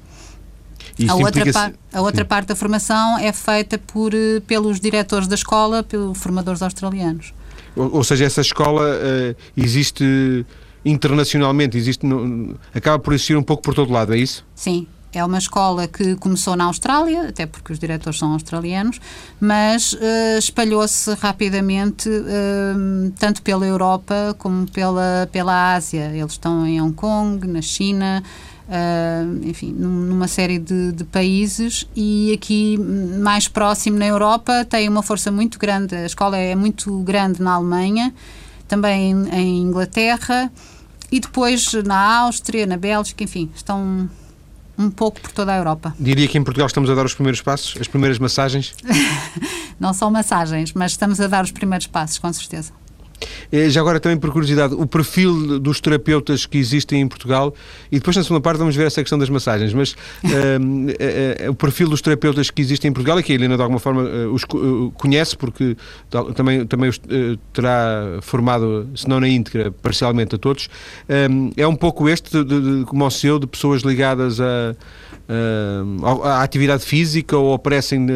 a 1.07 1.15
outra, 1.15 1.51
par, 1.53 1.73
a 1.93 2.01
outra 2.01 2.25
parte 2.25 2.47
da 2.47 2.55
formação 2.55 3.19
é 3.19 3.31
feita 3.31 3.77
por, 3.77 4.13
uh, 4.13 4.41
pelos 4.47 4.79
diretores 4.79 5.27
da 5.27 5.35
escola, 5.35 5.83
pelos 5.83 6.17
formadores 6.17 6.63
australianos. 6.63 7.33
Ou, 7.75 7.97
ou 7.97 8.03
seja, 8.03 8.25
essa 8.25 8.41
escola 8.41 8.81
uh, 8.81 9.35
existe 9.55 10.45
internacionalmente, 10.85 11.77
existe 11.77 12.05
no, 12.05 12.55
acaba 12.73 12.99
por 12.99 13.13
existir 13.13 13.35
um 13.35 13.43
pouco 13.43 13.63
por 13.63 13.73
todo 13.73 13.91
lado, 13.91 14.13
é 14.13 14.17
isso? 14.17 14.45
Sim, 14.53 14.87
é 15.15 15.23
uma 15.23 15.37
escola 15.37 15.87
que 15.87 16.15
começou 16.17 16.55
na 16.57 16.65
Austrália, 16.65 17.29
até 17.29 17.45
porque 17.45 17.71
os 17.71 17.79
diretores 17.79 18.19
são 18.19 18.33
australianos, 18.33 18.99
mas 19.39 19.93
uh, 19.93 20.37
espalhou-se 20.37 21.13
rapidamente 21.15 22.09
uh, 22.09 23.11
tanto 23.17 23.41
pela 23.41 23.65
Europa 23.65 24.35
como 24.37 24.69
pela, 24.69 25.27
pela 25.31 25.73
Ásia. 25.73 26.11
Eles 26.13 26.33
estão 26.33 26.67
em 26.67 26.81
Hong 26.81 26.93
Kong, 26.93 27.47
na 27.47 27.61
China, 27.61 28.21
uh, 28.67 29.47
enfim, 29.47 29.71
numa 29.71 30.27
série 30.27 30.59
de, 30.59 30.91
de, 30.91 31.05
países 31.05 31.87
e 31.95 32.33
aqui 32.33 32.77
mais 32.77 33.47
próximo 33.47 33.97
na 33.97 34.05
Europa 34.05 34.65
tem 34.65 34.89
uma 34.89 35.01
força 35.01 35.31
muito 35.31 35.57
grande. 35.57 35.95
A 35.95 36.05
escola 36.05 36.37
é 36.37 36.55
muito 36.55 36.99
grande 36.99 37.41
na 37.41 37.53
Alemanha, 37.53 38.13
também 38.67 39.13
em 39.31 39.61
Inglaterra 39.61 40.51
e 41.15 41.19
depois 41.21 41.71
na 41.85 42.17
Áustria, 42.19 42.65
na 42.65 42.75
Bélgica, 42.75 43.23
enfim, 43.23 43.49
estão 43.55 44.09
um 44.77 44.89
pouco 44.89 45.21
por 45.21 45.31
toda 45.31 45.53
a 45.53 45.57
Europa. 45.57 45.95
Diria 45.97 46.27
que 46.27 46.37
em 46.37 46.43
Portugal 46.43 46.67
estamos 46.67 46.89
a 46.89 46.93
dar 46.93 47.05
os 47.05 47.13
primeiros 47.13 47.41
passos, 47.41 47.79
as 47.79 47.87
primeiras 47.87 48.19
massagens? 48.19 48.75
Não 49.79 49.93
são 49.93 50.11
massagens, 50.11 50.73
mas 50.73 50.91
estamos 50.91 51.21
a 51.21 51.27
dar 51.27 51.45
os 51.45 51.51
primeiros 51.51 51.87
passos, 51.87 52.19
com 52.19 52.33
certeza. 52.33 52.73
Eh, 53.51 53.69
já 53.69 53.81
agora, 53.81 53.99
também 53.99 54.17
por 54.17 54.31
curiosidade, 54.31 54.73
o 54.73 54.85
perfil 54.85 55.59
dos 55.59 55.79
terapeutas 55.79 56.45
que 56.45 56.57
existem 56.57 57.01
em 57.01 57.07
Portugal, 57.07 57.53
e 57.91 57.97
depois 57.97 58.15
na 58.15 58.23
segunda 58.23 58.41
parte 58.41 58.57
vamos 58.57 58.75
ver 58.75 58.87
essa 58.87 59.01
questão 59.01 59.17
das 59.17 59.29
massagens, 59.29 59.73
mas 59.73 59.91
uh, 59.91 59.95
uh, 60.25 61.47
uh, 61.47 61.51
o 61.51 61.55
perfil 61.55 61.89
dos 61.89 62.01
terapeutas 62.01 62.49
que 62.49 62.61
existem 62.61 62.89
em 62.89 62.93
Portugal, 62.93 63.19
e 63.19 63.23
que 63.23 63.31
a 63.31 63.35
Helena 63.35 63.55
de 63.55 63.61
alguma 63.61 63.79
forma 63.79 64.03
os 64.31 64.43
conhece, 64.95 65.37
porque 65.37 65.75
também, 66.35 66.65
também 66.65 66.89
os 66.89 66.99
terá 67.53 68.19
formado, 68.21 68.87
se 68.95 69.07
não 69.07 69.19
na 69.19 69.27
íntegra, 69.27 69.71
parcialmente 69.71 70.35
a 70.35 70.37
todos, 70.37 70.69
é 71.55 71.67
um 71.67 71.75
pouco 71.75 72.09
este, 72.09 72.43
de, 72.43 72.61
de, 72.61 72.85
como 72.85 73.05
o 73.05 73.11
seu, 73.11 73.39
de 73.39 73.47
pessoas 73.47 73.81
ligadas 73.81 74.39
a, 74.39 74.75
à 76.23 76.43
atividade 76.43 76.85
física 76.85 77.37
ou 77.37 77.53
aparecem, 77.53 78.07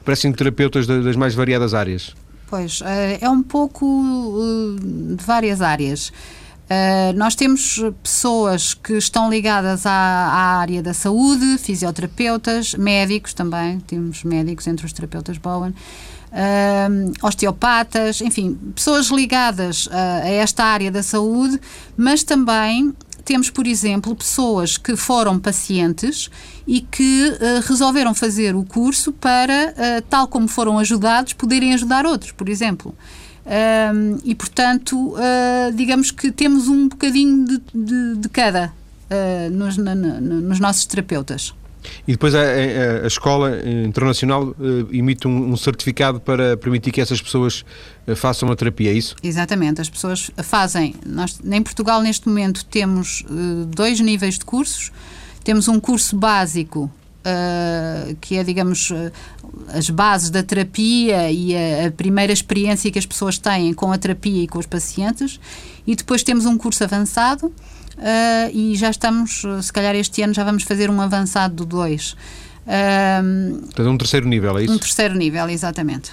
aparecem 0.00 0.32
terapeutas 0.32 0.86
das 0.86 1.16
mais 1.16 1.34
variadas 1.34 1.74
áreas? 1.74 2.14
Pois, 2.48 2.80
eh, 2.82 3.18
é 3.20 3.28
um 3.28 3.42
pouco 3.42 3.86
eh, 3.86 5.14
de 5.16 5.24
várias 5.24 5.60
áreas. 5.60 6.10
Uh, 6.68 7.16
nós 7.16 7.34
temos 7.34 7.82
pessoas 8.02 8.74
que 8.74 8.92
estão 8.92 9.30
ligadas 9.30 9.86
à, 9.86 9.90
à, 9.90 10.58
área 10.58 10.82
da 10.82 10.92
saúde, 10.92 11.56
fisioterapeutas, 11.56 12.74
médicos 12.74 13.32
também, 13.32 13.80
temos 13.80 14.22
médicos 14.22 14.66
entre 14.66 14.84
os 14.84 14.92
terapeutas 14.92 15.38
Bowen, 15.38 15.70
uh, 15.70 17.26
osteopatas, 17.26 18.20
enfim, 18.20 18.54
pessoas 18.74 19.06
ligadas 19.06 19.86
uh, 19.86 19.92
a 20.24 20.28
esta 20.28 20.62
área 20.62 20.90
da 20.90 21.02
saúde, 21.02 21.58
mas 21.96 22.22
também 22.22 22.94
temos, 23.28 23.50
por 23.50 23.66
exemplo, 23.66 24.16
pessoas 24.16 24.78
que 24.78 24.96
foram 24.96 25.38
pacientes 25.38 26.30
e 26.66 26.80
que 26.80 27.28
uh, 27.28 27.68
resolveram 27.68 28.14
fazer 28.14 28.56
o 28.56 28.64
curso 28.64 29.12
para, 29.12 29.74
uh, 29.76 30.02
tal 30.08 30.26
como 30.26 30.48
foram 30.48 30.78
ajudados, 30.78 31.34
poderem 31.34 31.74
ajudar 31.74 32.06
outros, 32.06 32.32
por 32.32 32.48
exemplo. 32.48 32.94
Um, 33.44 34.18
e, 34.24 34.34
portanto, 34.34 35.12
uh, 35.12 35.72
digamos 35.74 36.10
que 36.10 36.32
temos 36.32 36.68
um 36.68 36.88
bocadinho 36.88 37.44
de, 37.44 37.60
de, 37.74 38.16
de 38.16 38.28
cada 38.30 38.72
nos, 39.50 39.78
na, 39.78 39.94
na, 39.94 40.20
nos 40.20 40.60
nossos 40.60 40.84
terapeutas. 40.84 41.54
E 42.06 42.12
depois 42.12 42.34
a, 42.34 42.40
a, 42.40 43.04
a 43.04 43.06
Escola 43.06 43.58
Internacional 43.84 44.44
uh, 44.44 44.54
emite 44.92 45.26
um, 45.26 45.52
um, 45.52 45.56
certificado 45.56 46.20
para 46.20 46.56
permitir 46.56 46.90
que 46.90 47.00
essas 47.00 47.20
pessoas 47.20 47.64
uh, 48.06 48.16
façam 48.16 48.50
a 48.50 48.56
terapia, 48.56 48.90
é 48.90 48.94
isso? 48.94 49.14
Exatamente, 49.22 49.80
as 49.80 49.88
pessoas 49.88 50.30
fazem. 50.42 50.94
Nós, 51.06 51.38
em 51.44 51.62
Portugal, 51.62 52.02
neste 52.02 52.28
momento, 52.28 52.64
temos 52.64 53.24
uh, 53.30 53.66
dois 53.66 54.00
níveis 54.00 54.38
de 54.38 54.44
cursos. 54.44 54.90
Temos 55.44 55.68
um 55.68 55.80
curso 55.80 56.16
básico, 56.16 56.90
que 58.20 58.36
é, 58.36 58.44
digamos, 58.44 58.92
as 59.68 59.90
bases 59.90 60.30
da 60.30 60.42
terapia 60.42 61.30
e 61.30 61.54
a, 61.54 61.88
a 61.88 61.90
primeira 61.90 62.32
experiência 62.32 62.90
que 62.90 62.98
as 62.98 63.06
pessoas 63.06 63.38
têm 63.38 63.72
com 63.74 63.92
a 63.92 63.98
terapia 63.98 64.44
e 64.44 64.48
com 64.48 64.58
os 64.58 64.66
pacientes. 64.66 65.38
E 65.86 65.96
depois 65.96 66.22
temos 66.22 66.46
um 66.46 66.56
curso 66.56 66.84
avançado 66.84 67.46
uh, 67.46 68.50
e 68.52 68.74
já 68.76 68.90
estamos, 68.90 69.42
se 69.62 69.72
calhar 69.72 69.94
este 69.94 70.22
ano 70.22 70.34
já 70.34 70.44
vamos 70.44 70.62
fazer 70.62 70.90
um 70.90 71.00
avançado 71.00 71.54
do 71.54 71.66
2. 71.66 72.12
Uh, 72.12 73.58
Portanto, 73.60 73.88
um 73.88 73.98
terceiro 73.98 74.28
nível, 74.28 74.58
é 74.58 74.64
isso? 74.64 74.72
Um 74.72 74.78
terceiro 74.78 75.14
nível, 75.14 75.48
exatamente. 75.48 76.12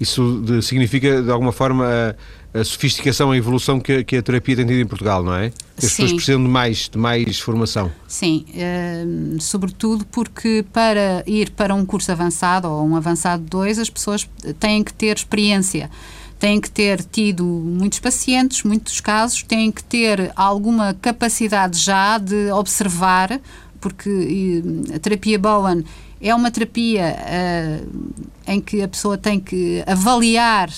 Isso 0.00 0.40
de, 0.44 0.62
significa, 0.62 1.22
de 1.22 1.30
alguma 1.30 1.52
forma, 1.52 1.84
a, 1.84 2.14
a 2.52 2.64
sofisticação, 2.64 3.30
a 3.30 3.36
evolução 3.36 3.78
que, 3.78 4.02
que, 4.04 4.16
a 4.16 4.22
terapia 4.22 4.56
tem 4.56 4.66
tido 4.66 4.80
em 4.80 4.86
Portugal, 4.86 5.22
não 5.22 5.34
é? 5.34 5.46
As 5.76 5.84
Sim. 5.84 5.88
pessoas 5.88 6.12
precisam 6.12 6.42
de 6.42 6.48
mais, 6.48 6.88
de 6.88 6.98
mais 6.98 7.38
formação. 7.38 7.92
Sim, 8.06 8.46
uh, 8.48 9.40
sobretudo 9.40 10.06
porque 10.06 10.64
para 10.72 11.22
ir 11.26 11.50
para 11.50 11.74
um 11.74 11.84
curso 11.84 12.10
avançado 12.10 12.68
ou 12.68 12.86
um 12.86 12.96
avançado 12.96 13.42
2, 13.44 13.78
as 13.78 13.90
pessoas 13.90 14.28
têm 14.58 14.82
que 14.82 14.92
ter 14.92 15.16
experiência 15.16 15.90
têm 16.38 16.60
que 16.60 16.70
ter 16.70 17.02
tido 17.02 17.44
muitos 17.44 17.98
pacientes, 17.98 18.62
muitos 18.62 19.00
casos, 19.00 19.42
têm 19.42 19.72
que 19.72 19.82
ter 19.82 20.30
alguma 20.36 20.94
capacidade 20.94 21.78
já 21.78 22.16
de 22.16 22.52
observar, 22.52 23.40
porque 23.80 24.62
a 24.94 24.98
terapia 25.00 25.38
Bowen 25.38 25.84
é 26.20 26.34
uma 26.34 26.50
terapia 26.50 27.16
uh, 27.16 28.12
em 28.46 28.60
que 28.60 28.82
a 28.82 28.88
pessoa 28.88 29.18
tem 29.18 29.38
que 29.38 29.82
avaliar 29.86 30.70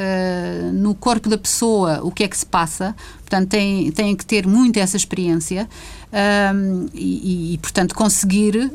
uh, 0.00 0.72
no 0.72 0.94
corpo 0.94 1.28
da 1.28 1.36
pessoa 1.36 2.00
o 2.02 2.10
que 2.10 2.24
é 2.24 2.28
que 2.28 2.36
se 2.36 2.46
passa, 2.46 2.96
portanto, 3.18 3.48
tem, 3.48 3.92
tem 3.92 4.16
que 4.16 4.24
ter 4.24 4.46
muito 4.46 4.78
essa 4.78 4.96
experiência 4.96 5.68
uh, 6.06 6.90
e, 6.94 7.54
e, 7.54 7.58
portanto, 7.58 7.94
conseguir 7.94 8.72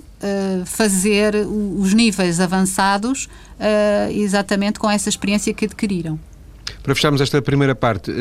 fazer 0.66 1.36
os 1.46 1.94
níveis 1.94 2.40
avançados 2.40 3.30
exatamente 4.10 4.80
com 4.80 4.90
essa 4.90 5.08
experiência 5.08 5.54
que 5.54 5.66
adquiriram. 5.66 6.20
Para 6.82 6.96
fecharmos 6.96 7.22
esta 7.22 7.40
primeira 7.44 7.76
parte, 7.76 8.12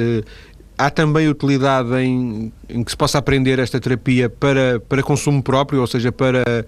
há 0.77 0.91
também 0.91 1.29
utilidade 1.29 1.95
em, 1.95 2.53
em, 2.69 2.85
que 2.85 2.91
se 2.91 2.97
possa 2.97 3.19
aprender 3.19 3.59
esta 3.59 3.81
terapia 3.81 4.29
para, 4.29 4.81
para 4.81 5.03
consumo 5.03 5.43
próprio, 5.43 5.81
ou 5.81 5.87
seja, 5.87 6.11
para 6.11 6.67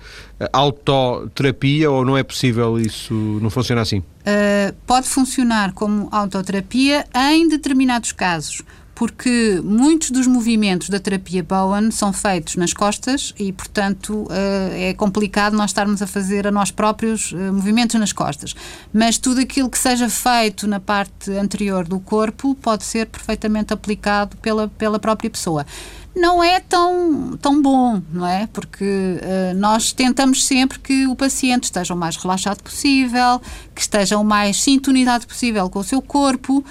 autoterapia, 0.53 1.91
ou 1.91 2.05
não 2.05 2.17
é 2.17 2.23
possível 2.23 2.79
isso, 2.79 3.15
não 3.43 3.51
funciona 3.51 3.83
assim? 3.83 3.99
Uh, 3.99 4.75
pode 4.87 5.09
funcionar 5.09 5.73
como 5.73 6.09
autoterapia 6.11 7.05
em 7.15 7.49
determinados 7.49 8.13
casos 8.13 8.63
porque 8.97 9.61
muitos 9.63 10.11
dos 10.11 10.27
movimentos 10.27 10.89
da 10.89 10.99
terapia 10.99 11.43
Bowen 11.43 11.91
são 11.91 12.15
feitos 12.15 12.57
nas 12.57 12.73
costas 12.73 13.35
e, 13.39 13.53
portanto, 13.53 14.27
eh, 14.31 14.89
é 14.89 14.95
complicado 14.95 15.55
nós 15.55 15.69
estarmos 15.69 16.01
a 16.01 16.07
fazer 16.07 16.47
a 16.47 16.51
nós 16.51 16.71
próprios 16.71 17.31
eh, 17.31 17.51
movimentos 17.51 18.01
nas 18.01 18.11
costas. 18.11 18.55
Mas 18.95 19.19
tudo 19.19 19.43
aquilo 19.43 19.69
que 19.69 19.79
seja 19.79 20.09
feito 20.09 20.67
na 20.67 20.81
parte 20.81 21.31
anterior 21.31 21.87
do 21.87 22.01
corpo 22.01 22.55
pode 22.55 22.85
ser 22.85 23.05
perfeitamente 23.07 23.71
aplicado 23.71 24.35
pela, 24.39 24.67
pela 24.67 24.99
própria 24.99 25.29
pessoa 25.29 25.67
não 26.15 26.43
é 26.43 26.59
tão, 26.61 27.37
tão 27.37 27.61
bom, 27.61 28.01
não 28.11 28.27
é? 28.27 28.49
Porque 28.51 28.83
uh, 28.83 29.55
nós 29.55 29.93
tentamos 29.93 30.47
sempre 30.47 30.79
que 30.79 31.07
o 31.07 31.15
paciente 31.15 31.65
esteja 31.65 31.93
o 31.93 31.97
mais 31.97 32.17
relaxado 32.17 32.63
possível, 32.63 33.39
que 33.75 33.83
esteja 33.83 34.17
o 34.17 34.25
mais 34.25 34.63
sintonizado 34.63 35.27
possível 35.27 35.69
com 35.69 35.81
o 35.81 35.85
seu 35.85 36.01
corpo, 36.01 36.61
uh, 36.61 36.65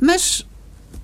mas 0.00 0.46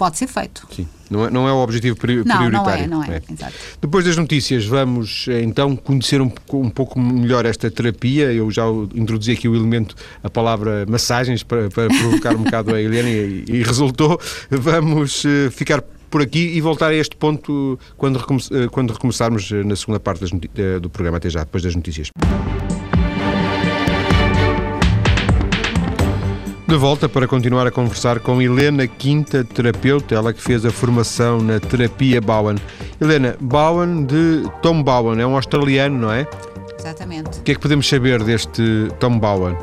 pode 0.01 0.17
ser 0.17 0.29
feito. 0.29 0.67
Sim. 0.75 0.89
Não 1.11 1.27
é, 1.27 1.31
não 1.31 1.47
é 1.47 1.53
o 1.53 1.57
objetivo 1.57 1.95
prioritário. 1.95 2.51
Não, 2.51 2.65
não 2.65 2.71
é, 2.71 2.87
não 2.87 3.05
é. 3.05 3.17
é. 3.17 3.53
Depois 3.83 4.03
das 4.03 4.17
notícias, 4.17 4.65
vamos 4.65 5.27
eh, 5.29 5.43
então 5.43 5.77
conhecer 5.77 6.23
um, 6.23 6.33
um, 6.55 6.71
pouco 6.71 6.99
melhor 6.99 7.45
esta 7.45 7.71
terapia. 7.71 8.33
Eu 8.33 8.51
já 8.51 8.63
introduzi 8.95 9.33
aqui 9.33 9.47
o 9.47 9.55
elemento, 9.55 9.95
a 10.25 10.31
palavra 10.31 10.87
massagens, 10.89 11.43
para, 11.43 11.69
para 11.69 11.89
provocar 11.89 12.35
um 12.35 12.45
bocado 12.45 12.75
a 12.75 12.81
Helena 12.81 13.11
e, 13.11 13.45
e, 13.47 13.63
resultou. 13.63 14.19
Vamos 14.49 15.23
uh, 15.25 15.51
ficar 15.51 15.83
por 16.09 16.23
aqui 16.23 16.57
e 16.57 16.61
voltar 16.63 16.89
a 16.89 16.95
este 16.95 17.15
ponto 17.15 17.79
quando, 17.99 18.19
recome 18.19 18.41
eh, 18.53 18.69
quando 18.69 18.95
recomeçarmos 18.95 19.51
na 19.51 19.77
segunda 19.77 20.01
parte 20.01 20.21
das, 20.21 20.31
do 20.81 20.89
programa. 20.89 21.19
Até 21.19 21.29
já, 21.29 21.41
depois 21.41 21.63
das 21.63 21.75
notícias. 21.75 22.11
De 26.71 26.77
volta 26.77 27.09
para 27.09 27.27
continuar 27.27 27.67
a 27.67 27.71
conversar 27.73 28.21
com 28.21 28.41
Helena 28.41 28.87
Quinta, 28.87 29.43
terapeuta, 29.43 30.15
ela 30.15 30.33
que 30.33 30.41
fez 30.41 30.65
a 30.65 30.71
formação 30.71 31.41
na 31.41 31.59
terapia 31.59 32.21
Bowen. 32.21 32.59
Helena, 33.01 33.37
Bowen 33.41 34.05
de 34.05 34.49
Tom 34.63 34.81
Bowen, 34.81 35.21
é 35.21 35.27
um 35.27 35.35
australiano, 35.35 35.99
não 35.99 36.13
é? 36.13 36.29
Exatamente. 36.79 37.41
O 37.41 37.43
que 37.43 37.51
é 37.51 37.55
que 37.57 37.61
podemos 37.61 37.89
saber 37.89 38.23
deste 38.23 38.63
Tom 39.01 39.19
Bowen? 39.19 39.57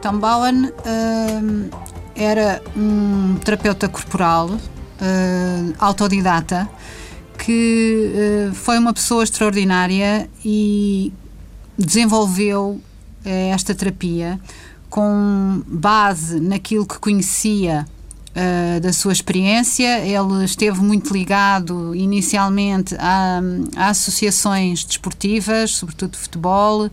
Tom 0.00 0.20
Bowen 0.20 0.72
hum, 0.86 1.68
era 2.16 2.62
um 2.74 3.36
terapeuta 3.44 3.86
corporal 3.86 4.48
hum, 4.48 5.74
autodidata 5.78 6.66
que 7.36 8.48
hum, 8.48 8.54
foi 8.54 8.78
uma 8.78 8.94
pessoa 8.94 9.22
extraordinária 9.22 10.30
e 10.42 11.12
desenvolveu 11.78 12.80
eh, 13.22 13.50
esta 13.50 13.74
terapia 13.74 14.40
com 14.90 15.62
base 15.66 16.40
naquilo 16.40 16.86
que 16.86 16.98
conhecia 16.98 17.86
uh, 18.38 18.80
da 18.80 18.92
sua 18.92 19.12
experiência. 19.12 20.00
Ele 20.00 20.44
esteve 20.44 20.80
muito 20.80 21.12
ligado 21.12 21.94
inicialmente 21.94 22.94
a, 22.98 23.40
a 23.76 23.88
associações 23.88 24.84
desportivas, 24.84 25.72
sobretudo 25.72 26.12
de 26.12 26.18
futebol. 26.18 26.90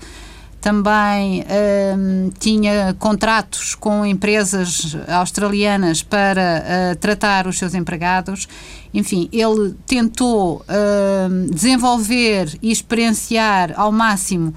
Também 0.60 1.42
uh, 1.42 2.34
tinha 2.40 2.96
contratos 2.98 3.75
com 3.75 4.04
empresas 4.04 4.98
australianas 5.08 6.02
para 6.02 6.42
uh, 6.42 6.96
tratar 6.98 7.48
os 7.48 7.58
seus 7.58 7.75
empregados. 7.75 8.48
Enfim, 8.94 9.28
ele 9.34 9.75
tentou 9.86 10.66
desenvolver 11.52 12.58
e 12.62 12.72
experienciar 12.72 13.74
ao 13.75 13.92
máximo 13.92 14.54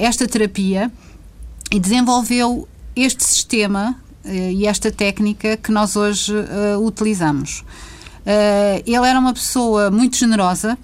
esta 0.00 0.26
terapia 0.26 0.90
e 1.70 1.78
desenvolveu 1.78 2.66
este 2.96 3.24
sistema 3.24 3.94
uh, 4.24 4.28
e 4.28 4.66
esta 4.66 4.90
técnica 4.90 5.56
que 5.56 5.70
nós 5.70 5.96
hoje 5.96 6.32
uh, 6.34 6.84
utilizamos. 6.84 7.60
Uh, 8.20 8.82
ele 8.86 9.06
era 9.06 9.18
uma 9.18 9.32
pessoa 9.32 9.90
muito 9.90 10.16
generosa, 10.16 10.76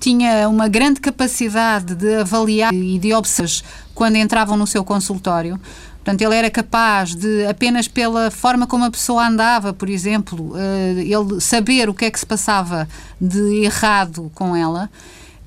tinha 0.00 0.48
uma 0.48 0.66
grande 0.66 0.98
capacidade 1.00 1.94
de 1.94 2.16
avaliar 2.16 2.74
e 2.74 2.98
de 2.98 3.14
observar 3.14 3.62
quando 3.94 4.16
entravam 4.16 4.56
no 4.56 4.66
seu 4.66 4.82
consultório. 4.84 5.60
Portanto, 5.98 6.22
ele 6.22 6.34
era 6.34 6.50
capaz 6.50 7.14
de, 7.14 7.46
apenas 7.46 7.86
pela 7.86 8.28
forma 8.28 8.66
como 8.66 8.84
a 8.84 8.90
pessoa 8.90 9.28
andava, 9.28 9.72
por 9.72 9.88
exemplo, 9.88 10.52
ele 10.96 11.40
saber 11.40 11.88
o 11.88 11.94
que 11.94 12.06
é 12.06 12.10
que 12.10 12.18
se 12.18 12.26
passava 12.26 12.88
de 13.20 13.62
errado 13.62 14.32
com 14.34 14.56
ela. 14.56 14.90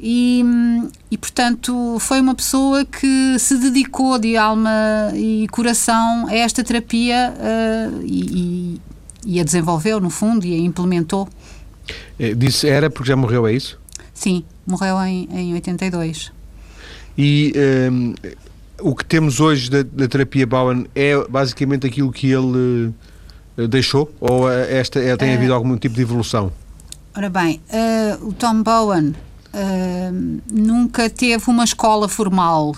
E, 0.04 0.44
e, 1.12 1.18
portanto, 1.18 2.00
foi 2.00 2.20
uma 2.20 2.34
pessoa 2.34 2.84
que 2.84 3.38
se 3.38 3.56
dedicou 3.60 4.18
de 4.18 4.36
alma 4.36 5.12
e 5.14 5.48
coração 5.50 6.26
a 6.28 6.34
esta 6.34 6.64
terapia 6.64 7.32
uh, 7.38 8.02
e, 8.04 8.82
e, 9.24 9.40
a 9.40 9.44
desenvolveu, 9.44 10.00
no 10.00 10.10
fundo, 10.10 10.44
e 10.44 10.56
a 10.56 10.58
implementou. 10.58 11.30
É, 12.18 12.34
disse 12.34 12.68
era 12.68 12.90
porque 12.90 13.10
já 13.10 13.16
morreu, 13.16 13.46
é 13.46 13.54
isso? 13.54 13.80
Sim, 14.12 14.44
morreu 14.66 15.00
em, 15.04 15.30
em 15.32 15.54
82. 15.54 16.32
E 17.16 17.54
um, 17.56 17.60
ehm, 17.60 18.16
o 18.82 18.96
que 18.96 19.06
temos 19.06 19.40
hoje 19.40 19.70
da, 19.70 19.84
da, 19.84 20.08
terapia 20.08 20.48
Bowen 20.48 20.88
é 20.96 21.16
basicamente 21.30 21.86
aquilo 21.86 22.12
que 22.12 22.32
ele 22.32 22.92
uh, 23.56 23.68
deixou? 23.68 24.12
Ou 24.20 24.50
esta, 24.50 25.00
é, 25.00 25.16
tem 25.16 25.36
havido 25.36 25.54
algum 25.54 25.78
tipo 25.78 25.94
de 25.94 26.02
evolução? 26.02 26.52
Ora 27.16 27.30
bem, 27.30 27.62
o 28.22 28.32
Tom 28.32 28.64
Bowen 28.64 29.14
nunca 30.52 31.10
teve 31.10 31.50
uma 31.50 31.64
escola 31.64 32.08
formal. 32.08 32.76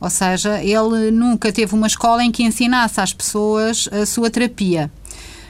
Ou 0.00 0.10
seja, 0.10 0.62
ele 0.62 1.10
nunca 1.10 1.50
teve 1.50 1.74
uma 1.74 1.86
escola 1.86 2.22
em 2.22 2.30
que 2.30 2.42
ensinasse 2.42 3.00
às 3.00 3.12
pessoas 3.12 3.88
a 3.90 4.04
sua 4.04 4.30
terapia. 4.30 4.90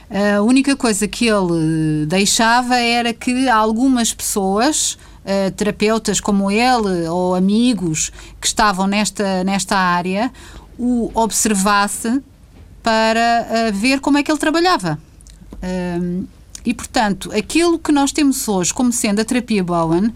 A 0.09 0.41
única 0.41 0.75
coisa 0.75 1.07
que 1.07 1.27
ele 1.27 2.05
deixava 2.07 2.77
era 2.77 3.11
que 3.11 3.49
algumas 3.49 4.13
pessoas, 4.13 4.97
uh, 5.25 5.51
terapeutas 5.51 6.21
como 6.21 6.51
ele 6.51 7.07
ou 7.07 7.33
amigos 7.33 8.11
que 8.39 8.47
estavam 8.47 8.85
nesta, 8.85 9.43
nesta 9.43 9.75
área, 9.75 10.31
o 10.77 11.11
observasse 11.13 12.21
para 12.83 13.47
uh, 13.49 13.73
ver 13.73 13.99
como 13.99 14.17
é 14.17 14.23
que 14.23 14.31
ele 14.31 14.39
trabalhava. 14.39 14.99
Uh, 15.53 16.27
e, 16.63 16.73
portanto, 16.73 17.31
aquilo 17.35 17.79
que 17.79 17.91
nós 17.91 18.11
temos 18.11 18.47
hoje 18.47 18.73
como 18.73 18.91
sendo 18.91 19.21
a 19.21 19.25
terapia 19.25 19.63
Bowen 19.63 20.13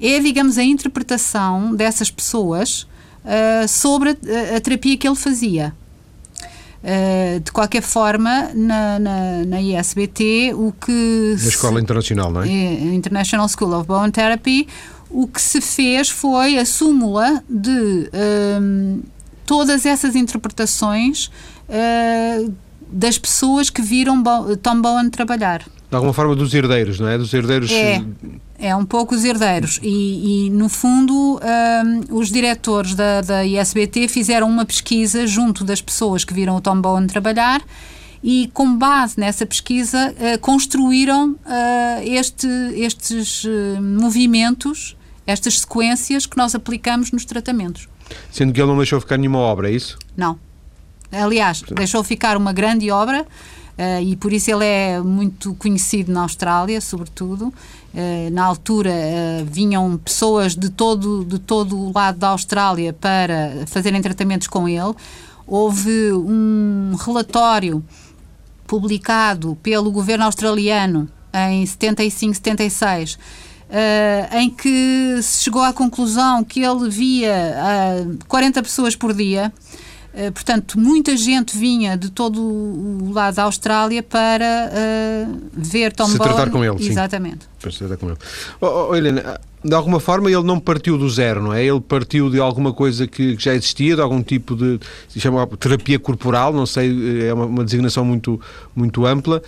é, 0.00 0.18
digamos, 0.18 0.56
a 0.56 0.62
interpretação 0.64 1.74
dessas 1.74 2.10
pessoas 2.10 2.86
uh, 3.24 3.68
sobre 3.68 4.10
a, 4.10 4.56
a, 4.56 4.60
terapia 4.60 4.96
que 4.96 5.06
ele 5.06 5.16
fazia. 5.16 5.74
Uh, 6.82 7.40
de 7.40 7.52
qualquer 7.52 7.82
forma, 7.82 8.50
na, 8.54 8.98
na, 8.98 9.44
na, 9.44 9.60
ISBT, 9.60 10.54
o 10.54 10.72
que. 10.72 11.36
Na 11.38 11.48
Escola 11.48 11.78
Internacional, 11.80 12.32
não 12.32 12.42
é? 12.42 12.48
é? 12.48 12.94
International 12.94 13.46
School 13.48 13.74
of 13.74 13.86
Bone 13.86 14.10
Therapy, 14.10 14.66
o 15.10 15.26
que 15.26 15.42
se 15.42 15.60
fez 15.60 16.08
foi 16.08 16.56
a 16.56 16.64
súmula 16.64 17.44
de 17.48 18.08
um, 18.62 19.02
todas 19.44 19.84
essas 19.84 20.16
interpretações 20.16 21.30
uh, 21.68 22.50
das 22.90 23.18
pessoas 23.18 23.68
que 23.68 23.82
viram 23.82 24.22
Tom 24.62 24.80
Bowen 24.80 25.10
trabalhar. 25.10 25.64
De 25.90 25.96
alguma 25.96 26.12
forma 26.12 26.34
dos 26.36 26.54
herdeiros, 26.54 27.00
não 27.00 27.08
é? 27.08 27.18
Dos 27.18 27.34
herdeiros. 27.34 27.70
É. 27.70 28.02
É 28.60 28.76
um 28.76 28.84
pouco 28.84 29.14
os 29.14 29.24
herdeiros. 29.24 29.80
E, 29.82 30.46
e 30.46 30.50
no 30.50 30.68
fundo, 30.68 31.40
um, 31.40 32.18
os 32.18 32.30
diretores 32.30 32.94
da, 32.94 33.22
da 33.22 33.44
ISBT 33.44 34.06
fizeram 34.06 34.46
uma 34.48 34.66
pesquisa 34.66 35.26
junto 35.26 35.64
das 35.64 35.80
pessoas 35.80 36.24
que 36.24 36.34
viram 36.34 36.56
o 36.56 36.60
Tom 36.60 36.78
Bowen 36.78 37.06
trabalhar 37.06 37.62
e, 38.22 38.50
com 38.52 38.76
base 38.76 39.18
nessa 39.18 39.46
pesquisa, 39.46 40.14
uh, 40.14 40.38
construíram 40.40 41.30
uh, 41.30 41.38
este, 42.02 42.46
estes 42.74 43.44
uh, 43.44 43.48
movimentos, 43.80 44.94
estas 45.26 45.60
sequências 45.60 46.26
que 46.26 46.36
nós 46.36 46.54
aplicamos 46.54 47.12
nos 47.12 47.24
tratamentos. 47.24 47.88
Sendo 48.30 48.52
que 48.52 48.60
ele 48.60 48.68
não 48.68 48.76
deixou 48.76 49.00
ficar 49.00 49.16
nenhuma 49.16 49.38
obra, 49.38 49.70
é 49.70 49.72
isso? 49.72 49.98
Não. 50.14 50.38
Aliás, 51.10 51.62
deixou 51.74 52.04
ficar 52.04 52.36
uma 52.36 52.52
grande 52.52 52.90
obra 52.90 53.26
uh, 53.80 54.02
e 54.02 54.14
por 54.16 54.32
isso 54.32 54.50
ele 54.50 54.64
é 54.64 55.00
muito 55.00 55.54
conhecido 55.54 56.12
na 56.12 56.22
Austrália, 56.22 56.80
sobretudo. 56.80 57.52
Uh, 57.92 58.30
na 58.30 58.44
altura 58.44 58.90
uh, 58.90 59.44
vinham 59.46 59.96
pessoas 59.96 60.54
de 60.54 60.68
todo, 60.68 61.24
de 61.24 61.38
todo 61.38 61.76
o 61.76 61.92
lado 61.92 62.18
da 62.18 62.28
Austrália 62.28 62.92
para 62.92 63.64
fazerem 63.66 64.02
tratamentos 64.02 64.46
com 64.46 64.68
ele. 64.68 64.94
Houve 65.46 66.12
um 66.12 66.94
relatório 66.94 67.82
publicado 68.66 69.58
pelo 69.62 69.90
governo 69.90 70.24
australiano 70.24 71.08
em 71.32 71.66
75, 71.66 72.34
76, 72.34 73.14
uh, 73.14 74.36
em 74.36 74.50
que 74.50 75.20
se 75.22 75.44
chegou 75.44 75.62
à 75.62 75.72
conclusão 75.72 76.44
que 76.44 76.62
ele 76.62 76.88
via 76.88 77.54
uh, 78.06 78.18
40 78.28 78.62
pessoas 78.62 78.94
por 78.94 79.12
dia 79.12 79.52
eh, 80.12 80.30
portanto, 80.30 80.78
muita 80.78 81.16
gente 81.16 81.56
vinha 81.56 81.96
de 81.96 82.10
todo 82.10 82.40
o 82.40 83.12
lado 83.12 83.36
da 83.36 83.44
Austrália 83.44 84.02
para 84.02 84.70
uh, 84.72 85.40
ver 85.52 85.92
Tom 85.92 86.06
Se 86.06 86.18
Bowen. 86.18 86.32
tratar 86.32 86.50
com 86.50 86.64
ele, 86.64 86.84
Exatamente. 86.84 87.44
Sim. 87.44 87.50
Para 87.60 87.70
se 87.70 87.78
tratar 87.78 87.96
com 87.96 88.08
ele. 88.08 88.18
Oh, 88.60 88.88
oh, 88.90 88.96
Helena, 88.96 89.38
de 89.62 89.74
alguma 89.74 90.00
forma 90.00 90.28
ele 90.28 90.42
não 90.42 90.58
partiu 90.58 90.98
do 90.98 91.08
zero, 91.08 91.42
não 91.42 91.52
é? 91.52 91.64
Ele 91.64 91.80
partiu 91.80 92.28
de 92.28 92.40
alguma 92.40 92.72
coisa 92.72 93.06
que, 93.06 93.36
já 93.38 93.54
existia, 93.54 93.94
de 93.94 94.00
algum 94.00 94.20
tipo 94.22 94.56
de 94.56 94.80
se 95.08 95.20
chama 95.20 95.46
terapia 95.46 95.98
corporal, 95.98 96.52
não 96.52 96.66
sei, 96.66 97.28
é 97.28 97.32
uma, 97.32 97.44
uma 97.44 97.64
designação 97.64 98.04
muito, 98.04 98.40
muito 98.74 99.06
ampla, 99.06 99.40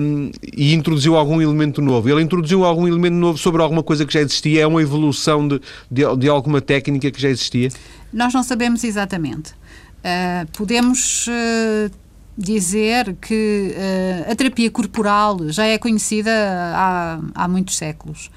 um, 0.00 0.30
e 0.56 0.74
introduziu 0.74 1.16
algum 1.16 1.40
elemento 1.40 1.80
novo. 1.80 2.08
Ele 2.08 2.22
introduziu 2.22 2.64
algum 2.64 2.88
elemento 2.88 3.14
novo 3.14 3.38
sobre 3.38 3.62
alguma 3.62 3.82
coisa 3.82 4.04
que 4.04 4.12
já 4.12 4.20
existia, 4.20 4.62
é 4.62 4.66
uma 4.66 4.82
evolução 4.82 5.46
de, 5.46 5.60
de, 5.90 6.16
de 6.16 6.28
alguma 6.28 6.60
técnica 6.60 7.10
que 7.10 7.20
já 7.20 7.28
existia? 7.28 7.68
Nós 8.12 8.34
não 8.34 8.42
sabemos 8.42 8.82
exatamente. 8.84 9.54
Uh, 10.02 10.50
podemos 10.52 11.28
uh, 11.28 11.90
dizer 12.36 13.14
que 13.20 13.72
uh, 13.72 14.32
a 14.32 14.34
terapia 14.34 14.68
corporal 14.68 15.48
já 15.50 15.64
é 15.64 15.78
conhecida 15.78 16.30
há, 16.74 17.20
há 17.34 17.48
muitos 17.48 17.76
séculos. 17.76 18.30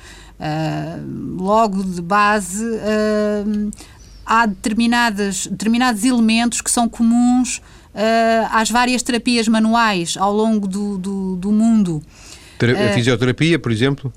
logo 1.37 1.83
de 1.83 2.01
base, 2.01 2.63
há 4.25 4.45
determinadas, 4.45 5.47
determinados 5.47 6.03
elementos 6.03 6.61
que 6.61 6.69
são 6.69 6.89
comuns 6.89 7.61
às 8.51 8.69
várias 8.69 9.01
terapias 9.01 9.47
manuais 9.47 10.17
ao 10.17 10.33
longo 10.33 10.67
do, 10.67 10.97
do, 10.97 11.35
do 11.37 11.51
mundo. 11.51 12.03
A 12.89 12.93
fisioterapia, 12.93 13.57
por 13.57 13.71
exemplo? 13.71 14.13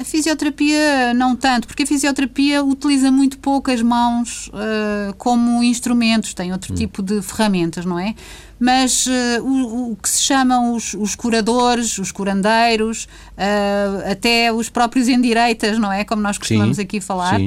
A 0.00 0.04
fisioterapia 0.04 1.14
não 1.14 1.36
tanto, 1.36 1.68
porque 1.68 1.84
a 1.84 1.86
fisioterapia 1.86 2.62
utiliza 2.64 3.10
muito 3.10 3.38
pouco 3.38 3.70
as 3.70 3.80
mãos 3.80 4.48
uh, 4.48 5.14
como 5.16 5.62
instrumentos, 5.62 6.34
tem 6.34 6.52
outro 6.52 6.72
hum. 6.72 6.76
tipo 6.76 7.02
de 7.02 7.22
ferramentas, 7.22 7.84
não 7.84 7.96
é? 7.96 8.14
Mas 8.58 9.06
uh, 9.06 9.42
o, 9.42 9.92
o, 9.92 9.96
que 9.96 10.08
se 10.08 10.22
chamam 10.22 10.74
os, 10.74 10.94
os 10.94 11.14
curadores, 11.14 11.98
os 11.98 12.10
curandeiros, 12.10 13.04
uh, 13.36 14.10
até 14.10 14.52
os 14.52 14.68
próprios 14.68 15.08
endireitas, 15.08 15.78
não 15.78 15.92
é? 15.92 16.04
Como 16.04 16.20
nós 16.20 16.36
costumamos 16.36 16.76
sim, 16.76 16.82
aqui 16.82 17.00
falar. 17.00 17.38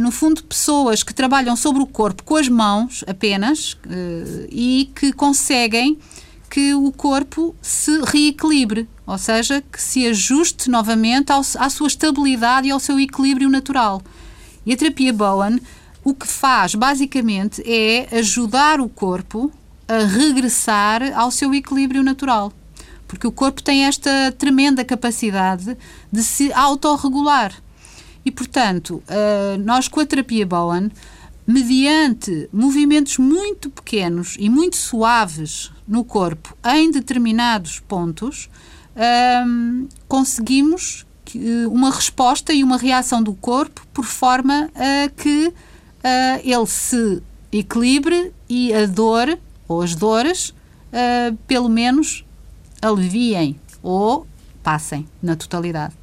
no 0.00 0.12
fundo, 0.12 0.44
pessoas 0.44 1.02
que 1.02 1.12
trabalham 1.12 1.56
sobre 1.56 1.82
o 1.82 1.86
corpo 1.86 2.22
com 2.22 2.36
as 2.36 2.48
mãos 2.48 3.02
apenas 3.08 3.76
e 4.50 4.88
que 4.94 5.12
conseguem 5.12 5.98
que 6.48 6.74
o 6.74 6.92
corpo 6.92 7.54
se 7.60 8.00
reequilibre, 8.04 8.88
ou 9.06 9.18
seja, 9.18 9.62
que 9.62 9.80
se 9.80 10.06
ajuste 10.06 10.70
novamente 10.70 11.32
ao, 11.32 11.40
à 11.58 11.68
sua 11.70 11.86
estabilidade 11.86 12.68
e 12.68 12.70
ao 12.70 12.80
seu 12.80 12.98
equilíbrio 12.98 13.48
natural. 13.48 14.02
E 14.64 14.72
a 14.72 14.76
terapia 14.76 15.12
Bowen 15.12 15.60
o 16.06 16.14
que 16.14 16.26
faz 16.26 16.76
basicamente 16.76 17.60
é 17.66 18.06
ajudar 18.18 18.80
o 18.80 18.88
corpo 18.88 19.50
a 19.88 19.98
regressar 19.98 21.02
ao 21.18 21.32
seu 21.32 21.52
equilíbrio 21.52 22.00
natural. 22.00 22.52
Porque 23.08 23.26
o 23.26 23.32
corpo 23.32 23.60
tem 23.60 23.86
esta 23.86 24.30
tremenda 24.38 24.84
capacidade 24.84 25.76
de 26.12 26.22
se 26.22 26.52
autorregular. 26.52 27.52
E, 28.24 28.30
portanto, 28.30 29.02
uh, 29.08 29.58
nós 29.64 29.88
com 29.88 29.98
a 29.98 30.06
terapia 30.06 30.46
Bowen, 30.46 30.92
mediante 31.44 32.48
movimentos 32.52 33.18
muito 33.18 33.68
pequenos 33.68 34.36
e 34.38 34.48
muito 34.48 34.76
suaves 34.76 35.72
no 35.86 36.04
corpo 36.04 36.56
em 36.64 36.90
determinados 36.90 37.80
pontos, 37.80 38.48
uh, 38.96 39.88
conseguimos 40.08 41.06
uma 41.70 41.90
resposta 41.90 42.52
e 42.52 42.62
uma 42.62 42.78
reação 42.78 43.22
do 43.22 43.34
corpo 43.34 43.86
por 43.92 44.04
forma 44.04 44.70
a 44.74 45.08
que 45.10 45.48
uh, 45.48 45.52
ele 46.42 46.66
se 46.66 47.22
equilibre 47.52 48.32
e 48.48 48.72
a 48.72 48.86
dor 48.86 49.38
ou 49.68 49.82
as 49.82 49.94
dores, 49.94 50.54
pelo 51.46 51.68
menos, 51.68 52.24
aliviem 52.80 53.58
ou 53.82 54.26
passem 54.62 55.06
na 55.22 55.34
totalidade. 55.34 55.94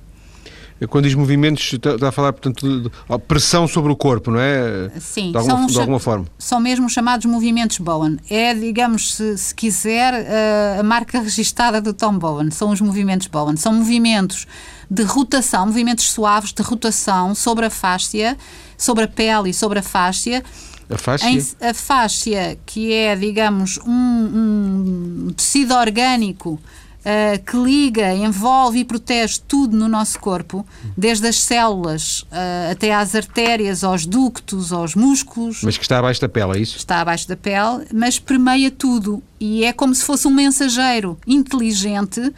Quando 0.88 1.06
diz 1.06 1.16
movimentos, 1.16 1.74
está 1.74 2.10
a 2.10 2.12
falar, 2.12 2.34
portanto, 2.34 2.82
de, 2.82 2.92
pressão 3.28 3.68
sobre 3.68 3.92
o 3.92 3.96
corpo, 3.96 4.32
não 4.32 4.40
é? 4.40 4.92
Sim, 5.00 5.32
de 5.32 5.38
alguma, 5.38 5.58
são, 5.58 5.68
de 5.68 5.80
alguma 5.80 6.00
forma. 6.00 6.26
São 6.38 6.60
mesmo 6.60 6.90
chamados 6.90 7.26
movimentos 7.26 7.78
Bowen. 7.78 8.18
É, 8.30 8.54
digamos, 8.54 9.16
se, 9.16 9.38
se 9.38 9.56
quiser, 9.56 10.14
a, 10.14 10.80
a 10.80 10.84
marca 10.84 11.20
registada 11.20 11.82
do 11.82 11.94
Tom 11.94 12.18
Bowen. 12.18 12.52
São 12.52 12.70
os 12.70 12.82
movimentos 12.82 13.28
Bowen. 13.28 13.56
São 13.56 13.74
movimentos 13.74 14.48
de 14.90 15.04
rotação, 15.04 15.66
movimentos 15.66 16.12
suaves 16.12 16.54
de 16.54 16.62
rotação 16.62 17.34
sobre 17.34 17.66
a 17.66 17.70
fáscia, 17.70 18.38
sobre 18.78 19.06
a 19.06 19.08
pele 19.08 19.50
e 19.50 19.54
sobre 19.54 19.80
a 19.80 19.84
fáscia. 19.84 20.44
A 20.90 20.98
fáscia? 20.98 21.56
A 21.62 21.74
fáscia, 21.74 22.58
que 22.66 22.94
é, 22.94 23.16
digamos, 23.16 23.80
um, 23.86 25.28
um 25.28 25.34
tecido 25.36 25.74
orgânico 25.74 26.60
uh, 27.04 27.44
que 27.44 27.58
liga, 27.58 28.14
envolve 28.14 28.80
e 28.80 28.86
protege 28.86 29.40
tudo 29.48 29.76
no 29.78 29.88
nosso 29.88 30.20
corpo, 30.20 30.66
desde 30.98 31.28
as 31.28 31.40
células 31.40 32.22
uh, 32.22 32.72
até 32.72 32.94
às 32.94 33.14
artérias, 33.14 33.84
aos 33.84 34.06
ductos, 34.06 34.72
aos 34.72 34.96
músculos. 34.96 35.62
Mas 35.64 35.78
que 35.78 35.84
está 35.84 36.00
abaixo 36.00 36.22
da 36.22 36.30
pele, 36.30 36.58
é 36.58 36.62
isso? 36.62 36.78
Está 36.78 37.02
abaixo 37.02 37.28
da 37.28 37.36
pele, 37.36 37.86
mas 37.94 38.20
permeia 38.20 38.72
tudo 38.72 39.22
e 39.40 39.64
é 39.64 39.74
como 39.74 39.94
se 39.94 40.04
fosse 40.04 40.28
um 40.28 40.32
mensageiro 40.32 41.18
inteligente 41.28 42.20
uh, 42.20 42.34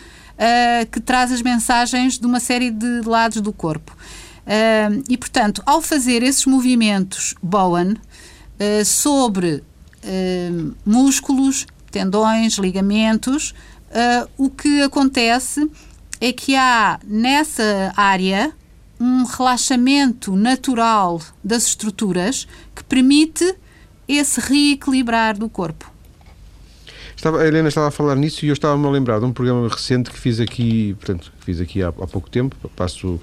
que 0.92 1.00
traz 1.00 1.32
as 1.32 1.42
mensagens 1.42 2.18
de 2.18 2.26
uma 2.26 2.40
série 2.40 2.72
de 2.72 3.02
lados 3.02 3.42
do 3.42 3.54
corpo. 3.54 3.96
E, 5.10 5.18
portanto, 5.18 5.64
ao 5.66 5.82
fazer 5.82 6.22
esses 6.22 6.46
movimentos 6.46 7.34
Bowen 7.42 7.96
sobre 8.86 9.64
músculos, 10.86 11.66
tendões, 11.90 12.60
ligamentos, 12.60 13.56
uh, 13.96 14.30
o 14.38 14.50
que 14.50 14.82
acontece 14.82 15.70
é 16.20 16.32
que 16.32 16.56
há 16.56 17.00
nessa 17.06 17.94
área 17.96 18.54
um 19.00 19.24
relaxamento 19.26 20.36
natural 20.36 21.22
das 21.44 21.68
estruturas 21.68 22.48
que 22.74 22.84
permite 22.84 23.56
esse 24.08 24.40
reequilibrar 24.40 25.38
do 25.38 25.50
corpo. 25.50 25.92
Estava, 27.16 27.42
a 27.42 27.48
Helena 27.48 27.70
estava 27.70 27.88
a 27.88 27.92
falar 27.92 28.16
nisso 28.16 28.46
e 28.46 28.50
eu 28.50 28.54
estava-me 28.54 28.86
a 28.86 28.90
lembrar 28.90 29.20
de 29.20 29.26
um 29.26 29.34
programa 29.34 29.68
recente 29.68 30.12
que 30.12 30.20
fiz 30.20 30.40
aqui, 30.40 30.94
portanto, 30.96 31.32
fiz 31.40 31.60
aqui 31.60 31.82
há, 31.82 31.88
há 31.88 32.08
pouco 32.08 32.30
tempo, 32.30 32.56
passo 32.76 33.20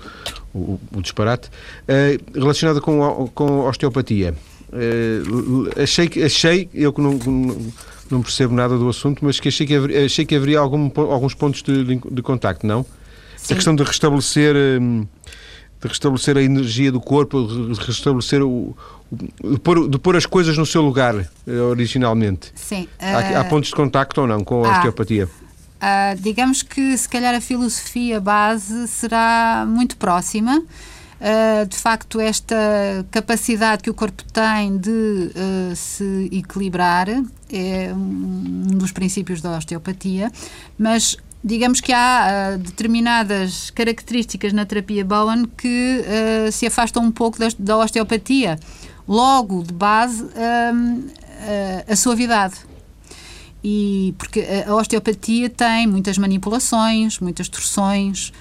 o, 0.53 0.59
o, 0.59 0.81
o 0.97 1.03
disparate, 1.03 1.49
uh, 1.49 2.39
relacionado 2.39 2.81
com, 2.81 3.29
com 3.35 3.61
osteopatia. 3.61 4.35
Uh, 4.73 5.83
achei, 5.83 6.09
achei, 6.25 6.69
eu 6.73 6.93
que 6.93 7.01
não 7.01 7.19
não 8.13 8.23
percebo 8.23 8.55
nada 8.55 8.77
do 8.77 8.89
assunto, 8.89 9.25
mas 9.25 9.41
que 9.41 9.49
achei 9.49 9.67
que 9.67 9.75
haveria, 9.75 10.05
achei 10.05 10.25
que 10.25 10.35
haveria 10.35 10.59
algum, 10.59 10.91
alguns 11.11 11.35
pontos 11.35 11.63
de, 11.63 11.85
de, 11.85 12.01
de 12.11 12.23
contacto, 12.23 12.67
não? 12.67 12.85
Sim. 13.37 13.55
A 13.55 13.57
questão 13.57 13.75
de 13.75 13.83
restabelecer, 13.83 14.55
hum, 14.81 15.07
de 15.81 15.89
restabelecer 15.89 16.37
a 16.37 16.43
energia 16.43 16.93
do 16.93 17.01
corpo, 17.01 17.43
de 17.45 17.81
restabelecer 17.85 18.43
o, 18.43 18.77
de 19.13 19.59
pôr, 19.59 19.89
de 19.89 19.99
pôr 19.99 20.17
as 20.17 20.27
coisas 20.27 20.57
no 20.57 20.65
seu 20.65 20.83
lugar 20.83 21.15
eh, 21.17 21.53
originalmente. 21.53 22.53
Sim. 22.55 22.83
Uh... 23.01 23.37
Há, 23.37 23.41
há, 23.41 23.45
pontos 23.45 23.71
de 23.71 23.75
contacto 23.75 24.21
ou 24.21 24.27
não 24.27 24.45
com 24.45 24.65
a 24.65 24.69
ah. 24.69 24.77
osteopatia? 24.77 25.27
Uh, 25.27 26.21
digamos 26.21 26.63
que 26.63 26.97
se 26.97 27.09
calhar 27.09 27.35
a 27.35 27.41
filosofia 27.41 28.21
base 28.21 28.87
será 28.87 29.65
muito 29.67 29.97
próxima. 29.97 30.63
Uh, 31.23 31.65
de 31.69 31.77
facto, 31.77 32.19
esta 32.19 32.57
capacidade 33.13 33.81
que 33.81 33.89
o 33.89 33.95
corpo 33.95 34.25
tem 34.33 34.77
de 34.77 34.91
uh, 34.91 35.77
se 35.77 36.29
equilibrar 36.33 37.09
é 37.09 37.93
um 37.95 38.77
dos 38.77 38.91
princípios 38.91 39.41
da 39.41 39.57
osteopatia, 39.57 40.33
mas 40.77 41.17
digamos 41.45 41.81
que 41.81 41.93
há 41.93 42.57
uh, 42.57 42.59
determinadas 42.59 43.71
características 43.71 44.53
na 44.53 44.67
terapia 44.67 45.05
Bowen 45.05 45.45
que 45.45 46.05
se 46.51 46.67
afastam 46.67 47.05
um 47.05 47.13
pouco 47.13 47.39
da, 47.39 47.47
da 47.57 47.77
osteopatia. 47.79 48.59
Logo, 49.07 49.63
de 49.63 49.73
base, 49.73 50.29
a 51.89 51.95
suavidade. 51.95 52.55
E 53.63 54.15
porque 54.19 54.45
a 54.67 54.75
osteopatia 54.75 55.49
tem 55.51 55.87
muitas 55.87 56.19
manipulações, 56.19 57.19
muitas 57.21 57.49
torções, 57.49 58.33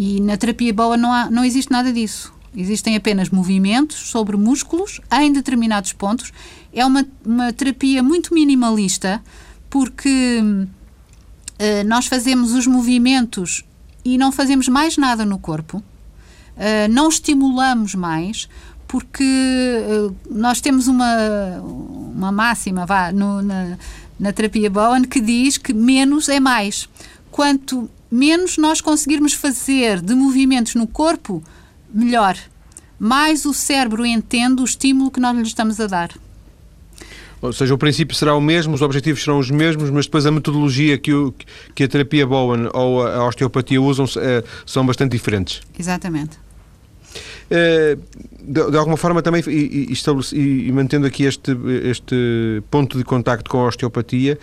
e 0.00 0.18
na 0.18 0.34
terapia 0.38 0.72
boa 0.72 0.96
não, 0.96 1.12
há, 1.12 1.30
não 1.30 1.44
existe 1.44 1.70
nada 1.70 1.92
disso. 1.92 2.32
Existem 2.56 2.96
apenas 2.96 3.28
movimentos 3.28 4.08
sobre 4.08 4.34
músculos 4.34 4.98
em 5.12 5.30
determinados 5.30 5.92
pontos. 5.92 6.32
É 6.72 6.86
uma, 6.86 7.06
uma 7.22 7.52
terapia 7.52 8.02
muito 8.02 8.32
minimalista 8.32 9.22
porque 9.68 10.40
uh, 10.42 11.86
nós 11.86 12.06
fazemos 12.06 12.54
os 12.54 12.66
movimentos 12.66 13.62
e 14.02 14.16
não 14.16 14.32
fazemos 14.32 14.68
mais 14.68 14.96
nada 14.96 15.26
no 15.26 15.38
corpo. 15.38 15.76
Uh, 15.76 16.90
não 16.90 17.10
estimulamos 17.10 17.94
mais 17.94 18.48
porque 18.88 19.22
uh, 19.22 20.16
nós 20.30 20.62
temos 20.62 20.88
uma, 20.88 21.60
uma 21.60 22.32
máxima 22.32 22.86
vá, 22.86 23.12
no, 23.12 23.42
na, 23.42 23.76
na 24.18 24.32
terapia 24.32 24.70
Bowen 24.70 25.04
que 25.04 25.20
diz 25.20 25.58
que 25.58 25.74
menos 25.74 26.30
é 26.30 26.40
mais. 26.40 26.88
Quanto 27.30 27.88
menos 28.10 28.56
nós 28.56 28.80
conseguirmos 28.80 29.32
fazer 29.32 30.00
de 30.00 30.14
movimentos 30.14 30.74
no 30.74 30.86
corpo, 30.86 31.42
melhor. 31.92 32.36
Mais 32.98 33.44
o 33.44 33.54
cérebro 33.54 34.04
entende 34.04 34.60
o 34.60 34.64
estímulo 34.64 35.10
que 35.10 35.20
nós 35.20 35.36
lhe 35.36 35.42
estamos 35.42 35.80
a 35.80 35.86
dar. 35.86 36.10
Ou 37.42 37.52
seja, 37.52 37.72
o 37.72 37.78
princípio 37.78 38.14
será 38.14 38.34
o 38.34 38.40
mesmo, 38.40 38.74
os 38.74 38.82
objetivos 38.82 39.22
serão 39.22 39.38
os 39.38 39.50
mesmos, 39.50 39.88
mas 39.90 40.04
depois 40.04 40.26
a 40.26 40.30
metodologia 40.30 40.98
que, 40.98 41.12
o, 41.12 41.34
que 41.74 41.84
a 41.84 41.88
terapia 41.88 42.26
Bowen 42.26 42.68
ou 42.74 43.06
a 43.06 43.26
osteopatia 43.26 43.80
usam 43.80 44.04
é, 44.18 44.44
são 44.66 44.84
bastante 44.84 45.12
diferentes. 45.12 45.62
Exatamente. 45.78 46.38
É, 47.50 47.96
de, 48.40 48.70
de, 48.70 48.76
alguma 48.76 48.96
forma 48.96 49.22
também, 49.22 49.42
e, 49.46 49.90
e, 49.90 50.68
e, 50.68 50.72
mantendo 50.72 51.06
aqui 51.06 51.24
este, 51.24 51.56
este 51.82 52.62
ponto 52.70 52.96
de 52.96 53.04
contacto 53.04 53.50
com 53.50 53.58
a 53.58 53.68
osteopatia, 53.68 54.38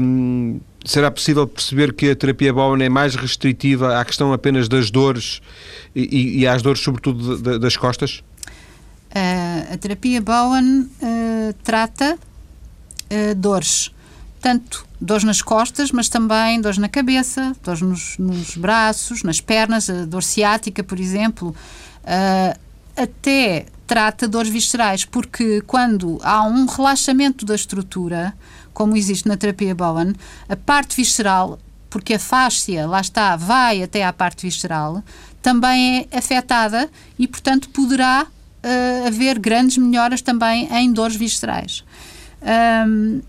um, 0.00 0.60
será 0.84 1.10
possível 1.10 1.46
perceber 1.46 1.92
que 1.92 2.10
a 2.10 2.16
terapia 2.16 2.52
Bowen 2.52 2.84
é 2.84 2.88
mais 2.88 3.14
restritiva 3.14 3.98
à 3.98 4.04
questão 4.04 4.32
apenas 4.32 4.68
das 4.68 4.90
dores 4.90 5.40
e, 5.94 6.40
e 6.40 6.46
às 6.46 6.62
dores, 6.62 6.80
sobretudo, 6.80 7.36
de, 7.36 7.58
das 7.58 7.76
costas? 7.76 8.22
Uh, 9.10 9.74
a 9.74 9.76
terapia 9.76 10.20
Bowen 10.20 10.82
uh, 10.82 11.52
trata 11.64 12.14
uh, 12.14 13.34
dores, 13.34 13.90
tanto 14.40 14.86
dores 15.00 15.24
nas 15.24 15.42
costas, 15.42 15.90
mas 15.90 16.08
também 16.08 16.60
dores 16.60 16.78
na 16.78 16.88
cabeça, 16.88 17.56
dores 17.64 17.80
nos, 17.80 18.18
nos 18.18 18.56
braços, 18.56 19.22
nas 19.22 19.40
pernas, 19.40 19.88
a 19.88 20.04
dor 20.04 20.22
ciática, 20.22 20.82
por 20.82 20.98
exemplo, 20.98 21.54
até 22.96 23.66
trata 23.86 24.26
dores 24.26 24.50
viscerais, 24.50 25.04
porque 25.04 25.62
quando 25.62 26.18
há 26.22 26.42
um 26.42 26.66
relaxamento 26.66 27.46
da 27.46 27.54
estrutura, 27.54 28.34
como 28.78 28.96
existe 28.96 29.26
na 29.26 29.36
terapia 29.36 29.74
Bowen, 29.74 30.14
a 30.48 30.54
parte 30.54 30.94
visceral, 30.94 31.58
porque 31.90 32.14
a 32.14 32.18
fáscia, 32.18 32.86
lá 32.86 33.00
está, 33.00 33.34
vai 33.34 33.82
até 33.82 34.04
à 34.04 34.12
parte 34.12 34.46
visceral, 34.46 35.02
também 35.42 36.06
é 36.12 36.18
afetada 36.18 36.88
e, 37.18 37.26
portanto, 37.26 37.70
poderá 37.70 38.24
uh, 38.24 39.06
haver 39.08 39.36
grandes 39.40 39.78
melhoras 39.78 40.22
também 40.22 40.72
em 40.72 40.92
dores 40.92 41.16
viscerais. 41.16 41.82
Um, 42.86 43.20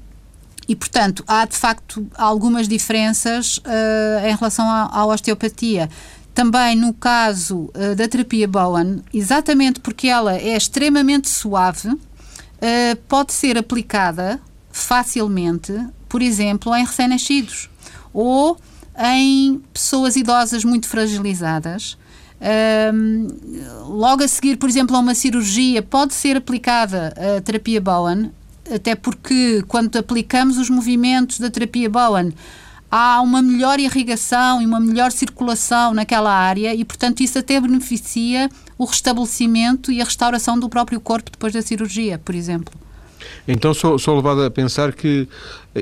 e, 0.67 0.75
portanto, 0.75 1.23
há 1.27 1.45
de 1.45 1.57
facto 1.57 2.07
algumas 2.15 2.67
diferenças 2.67 3.57
uh, 3.57 4.27
em 4.27 4.35
relação 4.35 4.69
à, 4.69 5.03
osteopatia. 5.07 5.89
Também 6.31 6.75
no 6.75 6.93
caso 6.93 7.71
uh, 7.73 7.95
da 7.95 8.07
terapia 8.07 8.47
Bowen, 8.47 9.01
exatamente 9.12 9.79
porque 9.79 10.09
ela 10.09 10.35
é 10.35 10.55
extremamente 10.55 11.27
suave, 11.27 11.97
pode 13.07 13.31
ser 13.31 13.57
aplicada 13.57 14.38
facilmente, 14.82 15.74
por 16.08 16.22
exemplo, 16.22 16.76
em 16.76 16.86
recém-nascidos 16.86 17.70
ou 18.13 18.58
em 18.98 19.62
pessoas 19.74 20.15
idosas 20.15 20.63
muito 20.63 20.88
fragilizadas 20.88 21.98
logo 23.86 24.24
a 24.24 24.28
seguir, 24.28 24.58
por 24.58 24.70
exemplo, 24.70 24.96
a 24.96 25.00
uma 25.00 25.15
cirurgia, 25.15 25.82
pode 25.82 26.13
ser 26.13 26.38
aplicada 26.38 27.13
a 27.38 27.42
terapia 27.42 27.82
Bowen, 27.82 28.32
até 28.74 28.96
porque 28.96 29.63
quando 29.68 29.98
aplicamos 29.98 30.58
os 30.58 30.70
movimentos 30.70 31.39
da 31.39 31.50
terapia 31.50 31.89
Bowen, 31.89 32.34
há 32.89 33.22
uma 33.22 33.42
melhor 33.42 33.80
irrigação 33.80 34.62
e 34.62 34.65
uma 34.65 34.80
melhor 34.80 35.12
circulação 35.12 35.94
naquela 35.94 36.32
área 36.32 36.74
e, 36.74 36.86
portanto, 36.86 37.22
isso 37.22 37.38
até 37.38 37.60
beneficia 37.60 38.50
o 38.78 38.86
restabelecimento 38.86 39.92
e 39.92 40.02
a 40.02 40.06
restauração 40.06 40.58
do 40.58 40.70
próprio 40.70 41.00
corpo 41.00 41.30
depois 41.32 41.54
da 41.54 41.62
cirurgia, 41.62 42.18
por 42.18 42.34
exemplo. 42.34 42.74
Então 43.47 43.73
sou, 43.73 43.97
sou 43.97 44.15
levado 44.15 44.43
a 44.43 44.51
pensar 44.51 44.93
que 44.93 45.27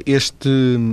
este, 0.05 0.49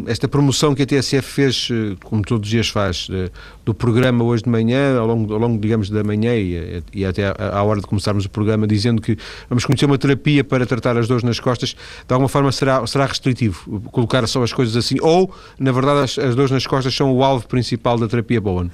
esta 0.07 0.29
promoção 0.29 0.75
que 0.75 0.83
a 0.83 0.87
TSF 0.87 1.23
fez, 1.23 1.69
eh, 1.71 1.97
como 2.05 2.23
todos 2.23 2.47
os 2.47 2.51
dias 2.51 2.69
faz, 2.69 3.09
eh, 3.11 3.31
do 3.65 3.75
programa 3.75 4.23
hoje 4.23 4.45
de 4.45 4.49
manhã, 4.49 4.97
ao 4.99 5.07
longo, 5.07 5.33
ao 5.33 5.39
longo 5.39 5.61
digamos, 5.61 5.91
da 5.91 6.05
manhã 6.05 6.35
e, 6.37 6.83
e 6.93 7.05
até 7.05 7.27
à, 7.27 7.59
à, 7.59 7.63
hora 7.63 7.81
de 7.81 7.87
começarmos 7.87 8.25
o 8.25 8.31
programa, 8.31 8.67
dizendo 8.67 9.03
que 9.03 9.17
vamos 9.49 9.65
conhecer 9.65 9.87
uma 9.87 9.99
terapia 9.99 10.45
para 10.45 10.65
tratar 10.65 10.97
as 10.97 11.09
dores 11.09 11.25
nas 11.25 11.41
costas, 11.41 11.71
de 12.07 12.13
alguma 12.13 12.29
forma 12.29 12.53
será, 12.53 12.87
será 12.87 13.07
restritivo 13.07 13.83
colocar 13.91 14.27
só 14.29 14.43
as 14.43 14.53
coisas 14.53 14.77
assim, 14.77 14.97
ou, 15.01 15.33
na 15.59 15.73
verdade, 15.73 16.05
as, 16.05 16.19
as 16.19 16.35
dores 16.37 16.53
nas 16.53 16.67
costas 16.67 16.95
são 16.95 17.13
o 17.13 17.25
alvo 17.25 17.49
principal 17.49 17.99
da 17.99 18.07
terapia 18.07 18.41
Bowen? 18.41 18.71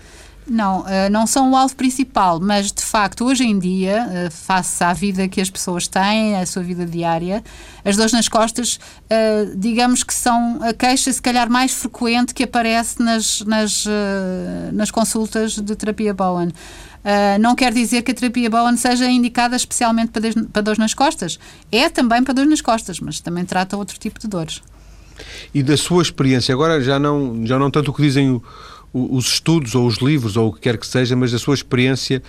Não, 0.51 0.85
eh, 0.89 1.09
não 1.09 1.29
são 1.29 1.53
o 1.53 1.57
alvo 1.57 1.77
principal, 1.77 2.41
mas 2.41 2.73
de 2.73 2.83
facto, 2.83 3.25
hoje 3.25 3.45
em 3.45 3.57
dia, 3.57 4.09
eh, 4.11 4.31
face 4.31 4.83
à 4.83 4.93
vida 4.93 5.29
que 5.29 5.41
as 5.41 5.49
pessoas 5.49 5.87
têm, 5.87 6.35
a 6.35 6.45
sua 6.45 6.61
vida 6.61 6.85
diária, 6.85 7.41
as 7.85 7.97
dores 7.97 8.13
nas 8.13 8.27
costas, 8.27 8.81
eh, 9.09 9.47
digamos 9.55 10.03
que 10.03 10.13
são 10.13 10.59
a 10.61 10.75
queixa, 10.75 11.13
se 11.13 11.23
calhar, 11.23 11.49
mais 11.49 11.71
frequente 11.73 12.35
que 12.35 12.43
aparece 12.43 13.01
nas, 13.01 13.43
nas, 13.43 13.85
nas 14.73 14.91
consultas 14.91 15.53
de 15.53 15.77
terapia 15.77 16.13
Bowen. 16.13 16.51
não 17.41 17.55
quer 17.55 17.73
dizer 17.73 18.03
que 18.03 18.11
a 18.11 18.15
terapia 18.15 18.51
Bowen 18.51 18.77
seja 18.77 19.09
indicada 19.09 19.55
especialmente 19.55 20.11
para, 20.11 20.23
para 20.53 20.63
dores 20.63 20.81
nas 20.81 20.95
costas. 20.95 21.39
É 21.71 21.89
também 21.89 22.25
para 22.25 22.35
dores 22.35 22.51
nas 22.51 22.61
costas, 22.61 22.99
mas 22.99 23.21
também 23.21 23.45
trata 23.45 23.77
outro 23.77 23.97
tipo 24.01 24.19
de 24.19 24.27
dores. 24.27 24.61
E 25.55 25.63
da 25.63 25.77
sua 25.77 26.03
experiência, 26.03 26.53
agora 26.53 26.81
já 26.81 26.99
não, 26.99 27.47
já 27.47 27.57
não 27.57 27.71
tanto 27.71 27.93
o 27.93 27.95
que 27.95 28.03
dizem 28.03 28.31
o 28.31 28.43
os 28.93 29.27
estudos 29.27 29.75
ou 29.75 29.87
os 29.87 29.99
livros 29.99 30.37
ou 30.37 30.49
o 30.49 30.53
que 30.53 30.61
quer 30.61 30.77
que 30.77 30.87
seja, 30.87 31.15
mas 31.15 31.33
da 31.33 31.39
sua 31.39 31.55
experiência, 31.55 32.23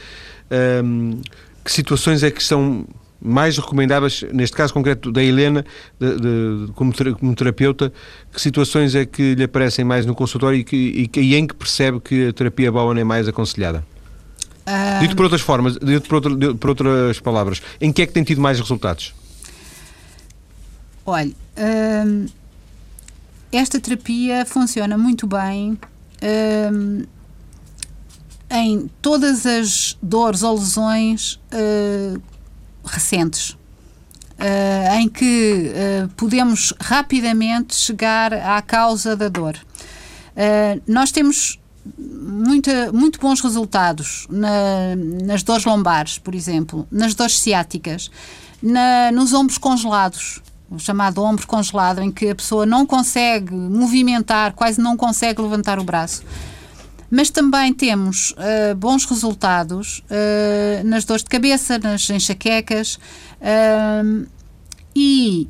um, 0.84 1.22
que 1.64 1.72
situações 1.72 2.24
é 2.24 2.32
que 2.32 2.44
são 2.44 2.86
mais 3.24 3.58
recomendáveis, 3.58 4.24
neste 4.34 4.58
caso 4.58 4.74
concreto 4.74 5.12
da 5.12 5.24
Helena, 5.24 5.64
de, 6.00 6.16
de, 6.16 6.74
como, 6.74 6.92
como, 7.20 7.36
terapeuta, 7.36 7.94
que 8.34 8.42
situações 8.42 8.96
é 8.96 9.06
que 9.06 9.36
lhe 9.36 9.44
aparecem 9.44 9.86
mais 9.86 10.06
no 10.06 10.16
consultório 10.16 10.58
e, 10.58 10.64
que, 10.64 11.10
e, 11.16 11.20
e 11.20 11.36
em 11.36 11.46
que 11.46 11.54
percebe 11.54 12.00
que 12.00 12.30
a 12.30 12.34
terapia 12.34 12.72
Bowen 12.72 13.00
é 13.00 13.04
mais 13.04 13.28
aconselhada? 13.28 13.86
Um... 14.68 15.00
Dito 15.00 15.16
por 15.16 15.24
outras 15.24 15.42
formas, 15.42 15.74
dito 15.78 16.08
por, 16.08 16.16
outra, 16.16 16.56
por, 16.56 16.70
outras 16.70 17.20
palavras, 17.20 17.62
em 17.80 17.92
que 17.92 18.02
é 18.02 18.08
que 18.08 18.14
tem 18.14 18.24
tido 18.24 18.42
mais 18.42 18.60
resultados? 18.60 19.14
Olha, 21.06 21.32
hum, 22.08 22.26
esta 23.52 23.80
terapia 23.80 24.46
funciona 24.46 24.98
muito 24.98 25.28
bem 25.28 25.78
em 28.52 28.90
todas 29.02 29.46
as 29.46 29.98
dores 30.02 30.44
ou 30.44 30.58
lesões 30.58 31.40
uh, 31.54 32.22
recentes. 32.84 33.52
Uh, 34.42 34.96
em 34.96 35.08
que 35.08 35.72
uh, 35.72 36.10
podemos 36.18 36.74
rapidamente 36.80 37.76
chegar 37.76 38.34
à 38.34 38.60
causa 38.60 39.16
da 39.16 39.30
dor. 39.30 39.56
Uh, 39.56 40.82
nós 40.88 41.12
temos 41.12 41.60
muita, 41.98 42.92
muito 42.92 43.20
bons 43.20 43.40
resultados 43.40 44.26
na, 44.30 44.96
nas 45.24 45.44
dores 45.44 45.64
lombares, 45.64 46.18
por 46.18 46.34
exemplo, 46.34 46.88
nas 46.92 47.14
dores 47.14 47.40
ciáticas, 47.40 48.10
na, 48.62 49.12
nos 49.12 49.32
ombros 49.32 49.60
congelados, 49.60 50.42
o 50.72 50.80
chamado 50.80 51.22
ombro 51.22 51.46
congelado, 51.46 52.02
em 52.02 52.10
que 52.10 52.30
a 52.30 52.36
pessoa 52.36 52.66
não 52.66 52.86
consegue 52.86 53.54
movimentar, 53.54 54.54
quase 54.54 54.80
não 54.80 54.96
consegue 54.96 55.42
levantar 55.42 55.78
o 55.78 55.84
braço. 55.84 56.24
Mas 57.10 57.30
também 57.30 57.74
temos 57.74 58.32
uh, 58.32 58.74
bons 58.78 59.04
resultados 59.04 60.02
uh, 60.10 60.88
nas 60.88 61.04
dores 61.04 61.24
de 61.24 61.30
cabeça, 61.30 61.78
nas 61.78 62.10
enxaquecas 62.10 62.98
uh, 63.42 64.26
e 64.96 65.50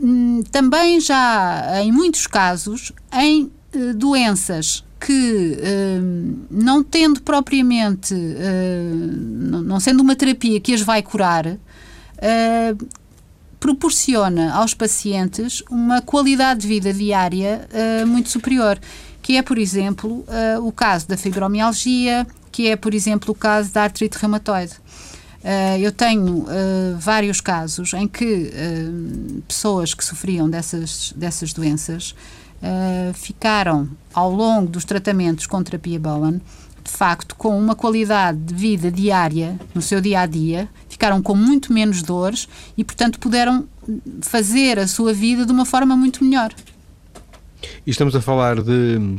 um, 0.00 0.42
também 0.50 0.98
já 0.98 1.82
em 1.82 1.92
muitos 1.92 2.26
casos 2.26 2.90
em 3.12 3.52
doenças 3.96 4.82
que, 5.00 5.58
não 6.50 6.84
tendo 6.84 7.22
propriamente, 7.22 8.14
não 9.34 9.80
sendo 9.80 10.02
uma 10.02 10.14
terapia 10.14 10.60
que 10.60 10.74
as 10.74 10.82
vai 10.82 11.02
curar, 11.02 11.58
proporciona 13.62 14.52
aos 14.54 14.74
pacientes 14.74 15.62
uma 15.70 16.02
qualidade 16.02 16.62
de 16.62 16.66
vida 16.66 16.92
diária 16.92 17.68
uh, 17.72 18.06
muito 18.08 18.28
superior, 18.28 18.76
que 19.22 19.36
é, 19.36 19.42
por 19.42 19.56
exemplo, 19.56 20.24
uh, 20.26 20.66
o 20.66 20.72
caso 20.72 21.06
da 21.06 21.16
fibromialgia, 21.16 22.26
que 22.50 22.66
é, 22.66 22.74
por 22.74 22.92
exemplo, 22.92 23.30
o 23.30 23.36
caso 23.36 23.72
da 23.72 23.84
artrite 23.84 24.18
reumatoide. 24.18 24.72
Uh, 24.72 25.78
eu 25.80 25.92
tenho 25.92 26.44
vários 26.98 27.40
casos 27.40 27.94
em 27.94 28.08
que 28.08 28.50
pessoas 29.46 29.94
que 29.94 30.04
sofriam 30.04 30.50
dessas, 30.50 31.12
dessas 31.14 31.52
doenças 31.52 32.16
ficaram, 33.14 33.88
ao 34.12 34.30
longo 34.30 34.68
dos 34.68 34.84
tratamentos 34.84 35.46
com 35.46 35.62
terapia 35.62 35.98
Bowen, 36.00 36.40
de 36.82 36.90
facto, 36.90 37.36
com 37.36 37.56
uma 37.56 37.76
qualidade 37.76 38.38
de 38.38 38.54
vida 38.54 38.90
diária, 38.90 39.58
no 39.74 39.80
seu 39.80 40.00
dia 40.00 40.20
a 40.20 40.26
dia, 40.26 40.68
ficaram 41.02 41.20
com 41.20 41.34
muito 41.34 41.72
menos 41.72 42.00
dores 42.00 42.48
e, 42.78 42.84
portanto, 42.84 43.18
puderam 43.18 43.66
fazer 44.20 44.78
a 44.78 44.86
sua 44.86 45.12
vida 45.12 45.44
de 45.44 45.50
uma 45.50 45.66
forma 45.66 45.96
muito 45.96 46.22
melhor. 46.22 46.54
E 47.84 47.90
estamos 47.90 48.14
a 48.14 48.20
falar 48.20 48.62
de 48.62 49.18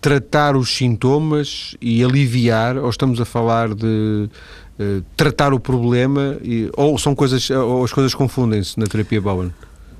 tratar 0.00 0.56
os 0.56 0.76
sintomas 0.76 1.76
e 1.80 2.02
aliviar, 2.02 2.76
ou 2.76 2.90
estamos 2.90 3.20
a 3.20 3.24
falar 3.24 3.72
de 3.72 4.28
uh, 4.80 5.04
tratar 5.16 5.54
o 5.54 5.60
problema, 5.60 6.36
e, 6.42 6.68
ou 6.76 6.98
são 6.98 7.14
coisas, 7.14 7.48
ou 7.48 7.84
as 7.84 7.92
coisas 7.92 8.12
confundem-se 8.12 8.78
na 8.78 8.86
terapia 8.86 9.20
Bowen? 9.20 9.54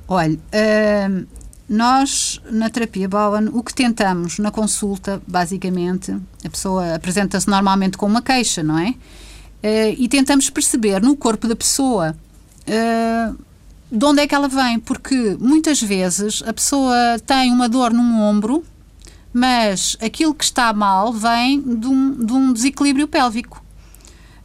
Olha, 0.09 0.35
uh, 0.35 1.27
nós, 1.69 2.41
na 2.51 2.69
terapia 2.69 3.09
Bowen, 3.09 3.51
o 3.53 3.63
que 3.63 3.73
tentamos 3.73 4.41
na 4.41 4.51
consulta, 4.51 5.23
basicamente, 5.29 6.11
a 6.45 6.51
pessoa 6.51 6.97
apresenta-se 6.97 7.49
normalmente 7.49 7.97
com 7.97 8.05
uma 8.05 8.21
queixa, 8.21 8.65
não 8.65 8.79
é? 8.79 8.95
Uh, 9.65 9.97
e 9.97 10.09
tentamos 10.09 10.51
perceber 10.51 11.01
no 11.01 11.17
corpo 11.17 11.49
da 11.49 11.57
pessoa 11.57 12.15
uh, 12.69 13.45
de 13.91 14.05
onde 14.05 14.21
é 14.21 14.27
que 14.27 14.35
ela 14.35 14.47
vem, 14.47 14.79
porque 14.79 15.39
muitas 15.41 15.81
vezes 15.81 16.43
a 16.47 16.53
pessoa 16.53 16.95
tem 17.27 17.51
uma 17.51 17.67
dor 17.67 17.91
num 17.91 18.21
ombro, 18.21 18.63
mas 19.33 19.97
aquilo 20.03 20.35
que 20.35 20.45
está 20.45 20.71
mal 20.75 21.15
vem 21.15 21.63
de 21.63 21.87
um, 21.87 22.13
de 22.13 22.33
um 22.35 22.53
desequilíbrio 22.53 23.09
pélvico. 23.09 23.65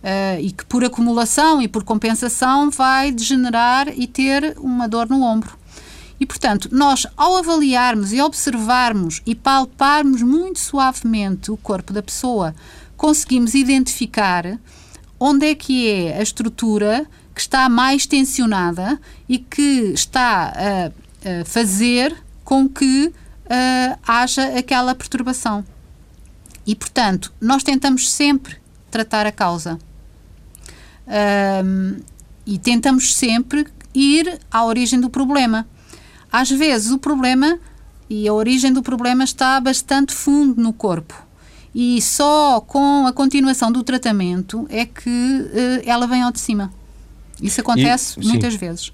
Uh, 0.02 0.40
e 0.40 0.54
que 0.54 0.64
por 0.64 0.86
acumulação 0.86 1.62
e 1.62 1.68
por 1.68 1.84
compensação 1.84 2.70
vai 2.70 3.12
degenerar 3.12 3.90
e 3.90 4.08
ter 4.08 4.56
uma 4.58 4.88
dor 4.88 5.10
no 5.10 5.22
ombro. 5.22 5.60
E, 6.18 6.26
portanto, 6.26 6.70
nós, 6.72 7.06
ao 7.18 7.36
avaliarmos 7.36 8.14
e 8.14 8.22
observarmos 8.22 9.22
e 9.26 9.36
palparmos 9.36 10.22
muito 10.22 10.60
suavemente 10.60 11.52
o 11.52 11.58
corpo 11.58 11.92
da 11.92 12.02
pessoa, 12.02 12.56
conseguimos 12.96 13.54
identificar 13.54 14.58
onde 15.20 15.48
é 15.48 15.56
que 15.56 15.90
é 15.90 16.18
a 16.18 16.22
estrutura 16.22 17.06
que 17.34 17.42
está 17.42 17.68
mais 17.70 18.06
tensionada 18.06 19.00
e 19.28 19.38
que 19.38 19.92
está 19.94 20.54
a, 20.56 21.42
a 21.42 21.46
fazer 21.46 22.16
com 22.44 22.68
que 22.68 23.08
uh, 23.08 24.00
haja 24.08 24.58
aquela 24.58 24.96
perturbação. 24.96 25.64
E, 26.66 26.76
portanto, 26.76 27.34
nós 27.42 27.64
tentamos 27.64 28.10
sempre 28.10 28.58
tratar 28.92 29.26
a 29.26 29.32
causa. 29.32 29.80
Um, 31.08 31.98
e 32.46 32.58
tentamos 32.58 33.16
sempre 33.16 33.68
ir 33.94 34.40
à 34.52 34.66
origem 34.66 35.00
do 35.00 35.10
problema. 35.10 35.68
Às 36.32 36.50
vezes 36.50 36.92
o 36.92 36.98
problema 36.98 37.60
e 38.10 38.28
a 38.28 38.34
origem 38.34 38.74
do 38.74 38.82
problema 38.82 39.24
está 39.24 39.60
bastante 39.60 40.14
fundo 40.14 40.62
no 40.62 40.74
corpo. 40.74 41.29
E 41.74 42.02
só 42.02 42.60
com 42.62 43.06
a 43.06 43.14
continuação 43.14 43.72
do 43.72 43.84
tratamento 43.84 44.66
é 44.70 44.86
que 44.86 45.10
uh, 45.10 45.84
ela 45.86 46.08
vem 46.08 46.22
ao 46.24 46.32
de 46.32 46.40
cima. 46.40 46.72
Isso 47.42 47.62
acontece 47.62 48.20
e, 48.20 48.26
muitas 48.26 48.56
vezes. 48.56 48.92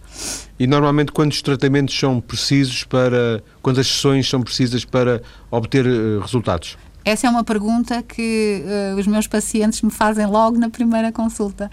E 0.59 0.67
normalmente 0.67 1.11
quantos 1.11 1.41
tratamentos 1.41 1.97
são 1.97 2.21
precisos 2.21 2.83
para, 2.83 3.43
quantas 3.61 3.88
sessões 3.88 4.29
são 4.29 4.41
precisas 4.41 4.85
para 4.85 5.21
obter 5.49 5.85
uh, 5.85 6.19
resultados? 6.19 6.77
Essa 7.03 7.27
é 7.27 7.29
uma 7.29 7.43
pergunta 7.43 8.03
que 8.03 8.63
uh, 8.65 8.99
os 8.99 9.07
meus 9.07 9.25
pacientes 9.25 9.81
me 9.81 9.91
fazem 9.91 10.25
logo 10.25 10.57
na 10.57 10.69
primeira 10.69 11.11
consulta. 11.11 11.71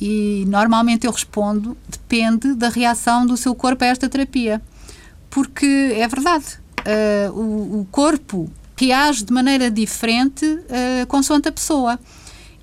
E 0.00 0.44
normalmente 0.46 1.06
eu 1.06 1.12
respondo: 1.12 1.76
depende 1.88 2.54
da 2.54 2.68
reação 2.68 3.26
do 3.26 3.36
seu 3.36 3.54
corpo 3.54 3.82
a 3.82 3.86
esta 3.86 4.08
terapia 4.08 4.62
porque 5.30 5.94
é 5.96 6.08
verdade, 6.08 6.58
uh, 6.80 7.32
o, 7.32 7.80
o, 7.80 7.88
corpo 7.90 8.50
reage 8.78 9.24
de 9.24 9.32
maneira 9.32 9.70
diferente 9.70 10.44
uh, 10.44 11.06
consoante 11.08 11.48
a 11.48 11.52
pessoa. 11.52 11.98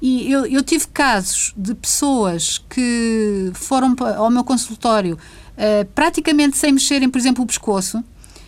E 0.02 0.32
eu, 0.32 0.46
eu 0.46 0.64
tive 0.64 0.88
casos 0.88 1.54
de 1.58 1.74
pessoas 1.74 2.58
que 2.70 3.52
foram 3.54 3.96
ao 4.18 4.30
meu 4.30 4.44
consultório 4.44 5.16
uh, 5.16 5.86
praticamente 5.94 6.58
sem 6.58 6.72
mexerem, 6.72 7.10
por 7.10 7.18
exemplo, 7.18 7.44
o 7.44 7.48
pescoço 7.48 8.04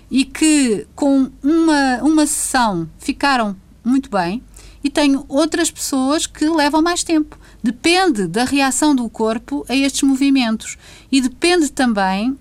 e 0.09 0.23
que 0.23 0.87
com 0.95 1.29
uma, 1.43 1.97
uma 2.01 2.25
sessão 2.25 2.89
ficaram 2.99 3.55
muito 3.83 4.09
bem. 4.09 4.41
E 4.83 4.89
tenho 4.89 5.25
outras 5.27 5.69
pessoas 5.69 6.25
que 6.25 6.47
levam 6.47 6.81
mais 6.81 7.03
tempo. 7.03 7.37
Depende 7.61 8.27
da 8.27 8.45
reação 8.45 8.95
do 8.95 9.09
corpo 9.09 9.65
a 9.67 9.75
estes 9.75 10.03
movimentos 10.03 10.77
e 11.11 11.19
depende 11.19 11.71
também 11.71 12.37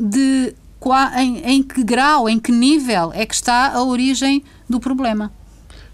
de 0.00 0.54
em, 1.16 1.38
em 1.38 1.62
que 1.62 1.82
grau, 1.82 2.28
em 2.28 2.38
que 2.38 2.52
nível 2.52 3.10
é 3.14 3.24
que 3.24 3.34
está 3.34 3.72
a 3.72 3.82
origem 3.82 4.42
do 4.68 4.80
problema. 4.80 5.30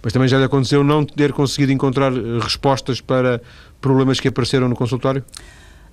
Mas 0.03 0.13
também 0.13 0.29
já 0.29 0.39
lhe 0.39 0.45
aconteceu 0.45 0.83
não 0.83 1.05
ter 1.05 1.33
conseguido 1.33 1.73
encontrar 1.73 2.13
eh, 2.13 2.39
respostas 2.41 3.01
para 3.01 3.41
problemas 3.81 4.19
que 4.19 4.29
apareceram 4.29 4.69
no 4.69 4.75
consultório? 4.75 5.23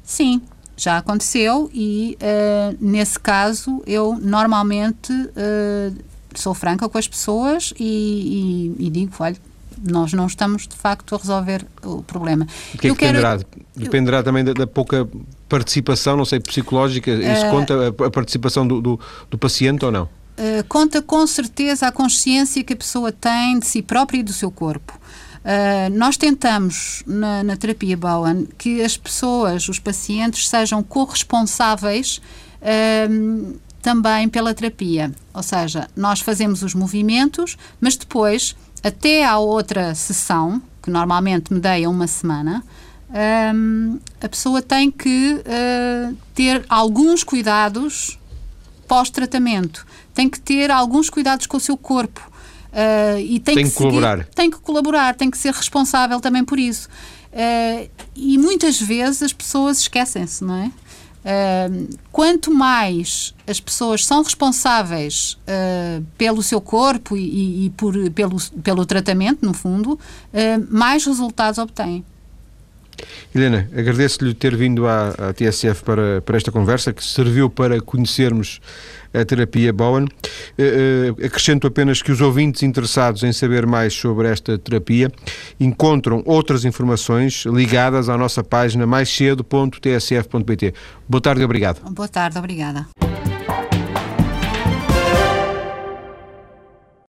Sim, 0.04 0.42
já 0.78 0.98
aconteceu 0.98 1.70
e 1.74 2.18
uh, 2.22 2.78
nesse 2.80 3.20
caso 3.20 3.82
eu 3.86 4.18
normalmente 4.22 5.12
uh, 5.12 5.96
sou 6.36 6.54
franca 6.54 6.88
com 6.88 6.98
as 6.98 7.08
pessoas 7.08 7.74
e, 7.80 8.76
e, 8.80 8.86
e, 8.86 8.90
digo, 8.90 9.12
olha, 9.20 9.36
nós 9.84 10.14
não 10.14 10.28
estamos 10.28 10.68
de 10.68 10.76
facto 10.76 11.16
a 11.16 11.18
resolver 11.18 11.66
o 11.84 12.04
problema. 12.04 12.48
O 12.74 12.78
que 12.78 12.88
é 12.88 12.92
que 12.92 12.96
dependerá? 12.96 13.38
Quero, 13.38 13.66
dependerá 13.76 14.24
também 14.24 14.44
da, 14.44 14.54
da, 14.54 14.68
pouca 14.68 15.08
participação, 15.50 16.16
não 16.16 16.26
sei, 16.26 16.40
psicológica, 16.40 17.12
isso 17.12 17.48
uh, 17.48 17.50
conta 17.50 17.74
a, 17.74 18.06
a 18.06 18.12
participação 18.12 18.68
do, 18.68 18.80
do, 18.80 19.00
do 19.30 19.38
paciente 19.38 19.84
ou 19.84 19.92
não? 19.92 20.08
Uh, 20.38 20.64
conta 20.68 21.02
com 21.02 21.26
certeza 21.26 21.88
a 21.88 21.92
consciência 21.92 22.64
que 22.64 22.74
a 22.74 22.76
pessoa 22.76 23.12
tem 23.12 23.58
de 23.58 23.66
si 23.66 23.82
própria 23.82 24.20
e 24.20 24.24
do 24.24 24.32
seu 24.32 24.52
corpo. 24.52 24.94
Uh, 25.38 25.90
nós 25.98 26.16
tentamos 26.16 27.02
na, 27.08 27.42
na, 27.44 27.58
terapia 27.58 27.98
Bowen 27.98 28.48
que 28.56 28.84
as 28.84 28.96
pessoas, 28.96 29.68
os 29.68 29.80
pacientes, 29.80 30.48
sejam 30.48 30.84
corresponsáveis 30.84 32.22
uh, 32.62 33.60
também 33.82 34.30
pela 34.30 34.54
terapia. 34.54 35.12
Ou 35.34 35.42
seja, 35.42 35.90
nós 35.96 36.20
fazemos 36.20 36.62
os 36.62 36.76
movimentos, 36.76 37.58
mas 37.82 37.96
depois, 37.96 38.56
até 38.84 39.26
à 39.26 39.40
outra 39.40 39.96
sessão, 39.96 40.62
que 40.84 40.92
normalmente 40.92 41.52
me 41.52 41.60
deia 41.60 41.90
uma 41.90 42.06
semana, 42.06 42.64
a 44.22 44.30
pessoa 44.30 44.62
tem 44.62 44.92
que 44.92 45.42
ter 46.36 46.66
alguns 46.68 47.24
cuidados 47.24 48.20
pós-tratamento 48.88 49.87
tem 50.18 50.28
que 50.28 50.40
ter 50.40 50.72
alguns 50.72 51.12
cuidados 51.12 51.46
com 51.46 51.58
o 51.58 51.60
seu 51.60 51.78
corpo. 51.78 52.20
Uh, 52.74 53.20
e 53.20 53.40
tem, 53.40 53.54
tem 53.54 53.66
que, 53.66 53.70
que 53.70 53.78
colaborar. 53.78 54.26
Tem 54.34 54.50
que 54.50 54.60
colaborar, 54.60 55.16
tem 55.16 55.30
que 55.30 55.38
ser 55.38 55.54
responsável 55.54 56.20
também 56.20 56.44
por 56.44 56.58
isso. 56.58 56.90
Uh, 57.32 57.88
e 58.16 58.36
muitas 58.40 58.82
vezes 58.82 59.22
as 59.22 59.32
pessoas 59.32 59.78
esquecem-se, 59.78 60.44
não 60.44 60.56
é? 60.56 60.66
Uh, 60.68 61.98
quanto 62.12 62.52
mais 62.52 63.36
as 63.46 63.60
pessoas 63.60 64.04
são 64.04 64.24
responsáveis 64.24 65.38
uh, 65.44 66.04
pelo 66.18 66.42
seu 66.42 66.60
corpo 66.60 67.16
e, 67.16 67.22
e, 67.22 67.66
e, 67.66 67.70
por, 67.72 67.94
pelo, 68.12 68.38
pelo 68.64 68.86
tratamento, 68.88 69.46
no 69.46 69.54
fundo, 69.54 69.94
uh, 69.94 70.00
mais 70.72 71.06
resultados 71.06 71.60
obtêm. 71.60 72.04
Helena, 73.34 73.70
agradeço-lhe 73.76 74.34
ter 74.34 74.56
vindo 74.56 74.88
à, 74.88 75.10
à, 75.10 75.34
TSF 75.34 75.84
para, 75.84 76.22
para 76.22 76.38
esta 76.38 76.52
conversa, 76.52 76.94
que 76.94 77.04
serviu 77.04 77.50
para 77.50 77.80
conhecermos 77.82 78.60
a 79.14 79.24
terapia 79.24 79.72
Bowen. 79.72 80.06
Uh, 80.06 81.12
uh, 81.22 81.26
acrescento 81.26 81.68
apenas 81.68 82.02
que 82.02 82.12
os 82.12 82.22
ouvintes 82.22 82.64
interessados 82.64 83.24
em 83.24 83.32
saber 83.32 83.66
mais 83.66 83.94
sobre 83.94 84.28
esta 84.28 84.58
terapia 84.58 85.12
encontram 85.60 86.22
outras 86.26 86.66
informações 86.66 87.46
ligadas 87.46 88.10
à 88.10 88.18
nossa 88.18 88.44
página 88.44 88.86
mais 88.86 89.10
cedo.tsf.pt. 89.10 90.74
Boa 91.08 91.22
tarde 91.22 91.42
e 91.42 91.46
obrigado. 91.46 91.82
Boa 91.92 92.08
tarde, 92.08 92.38
obrigada. 92.38 92.88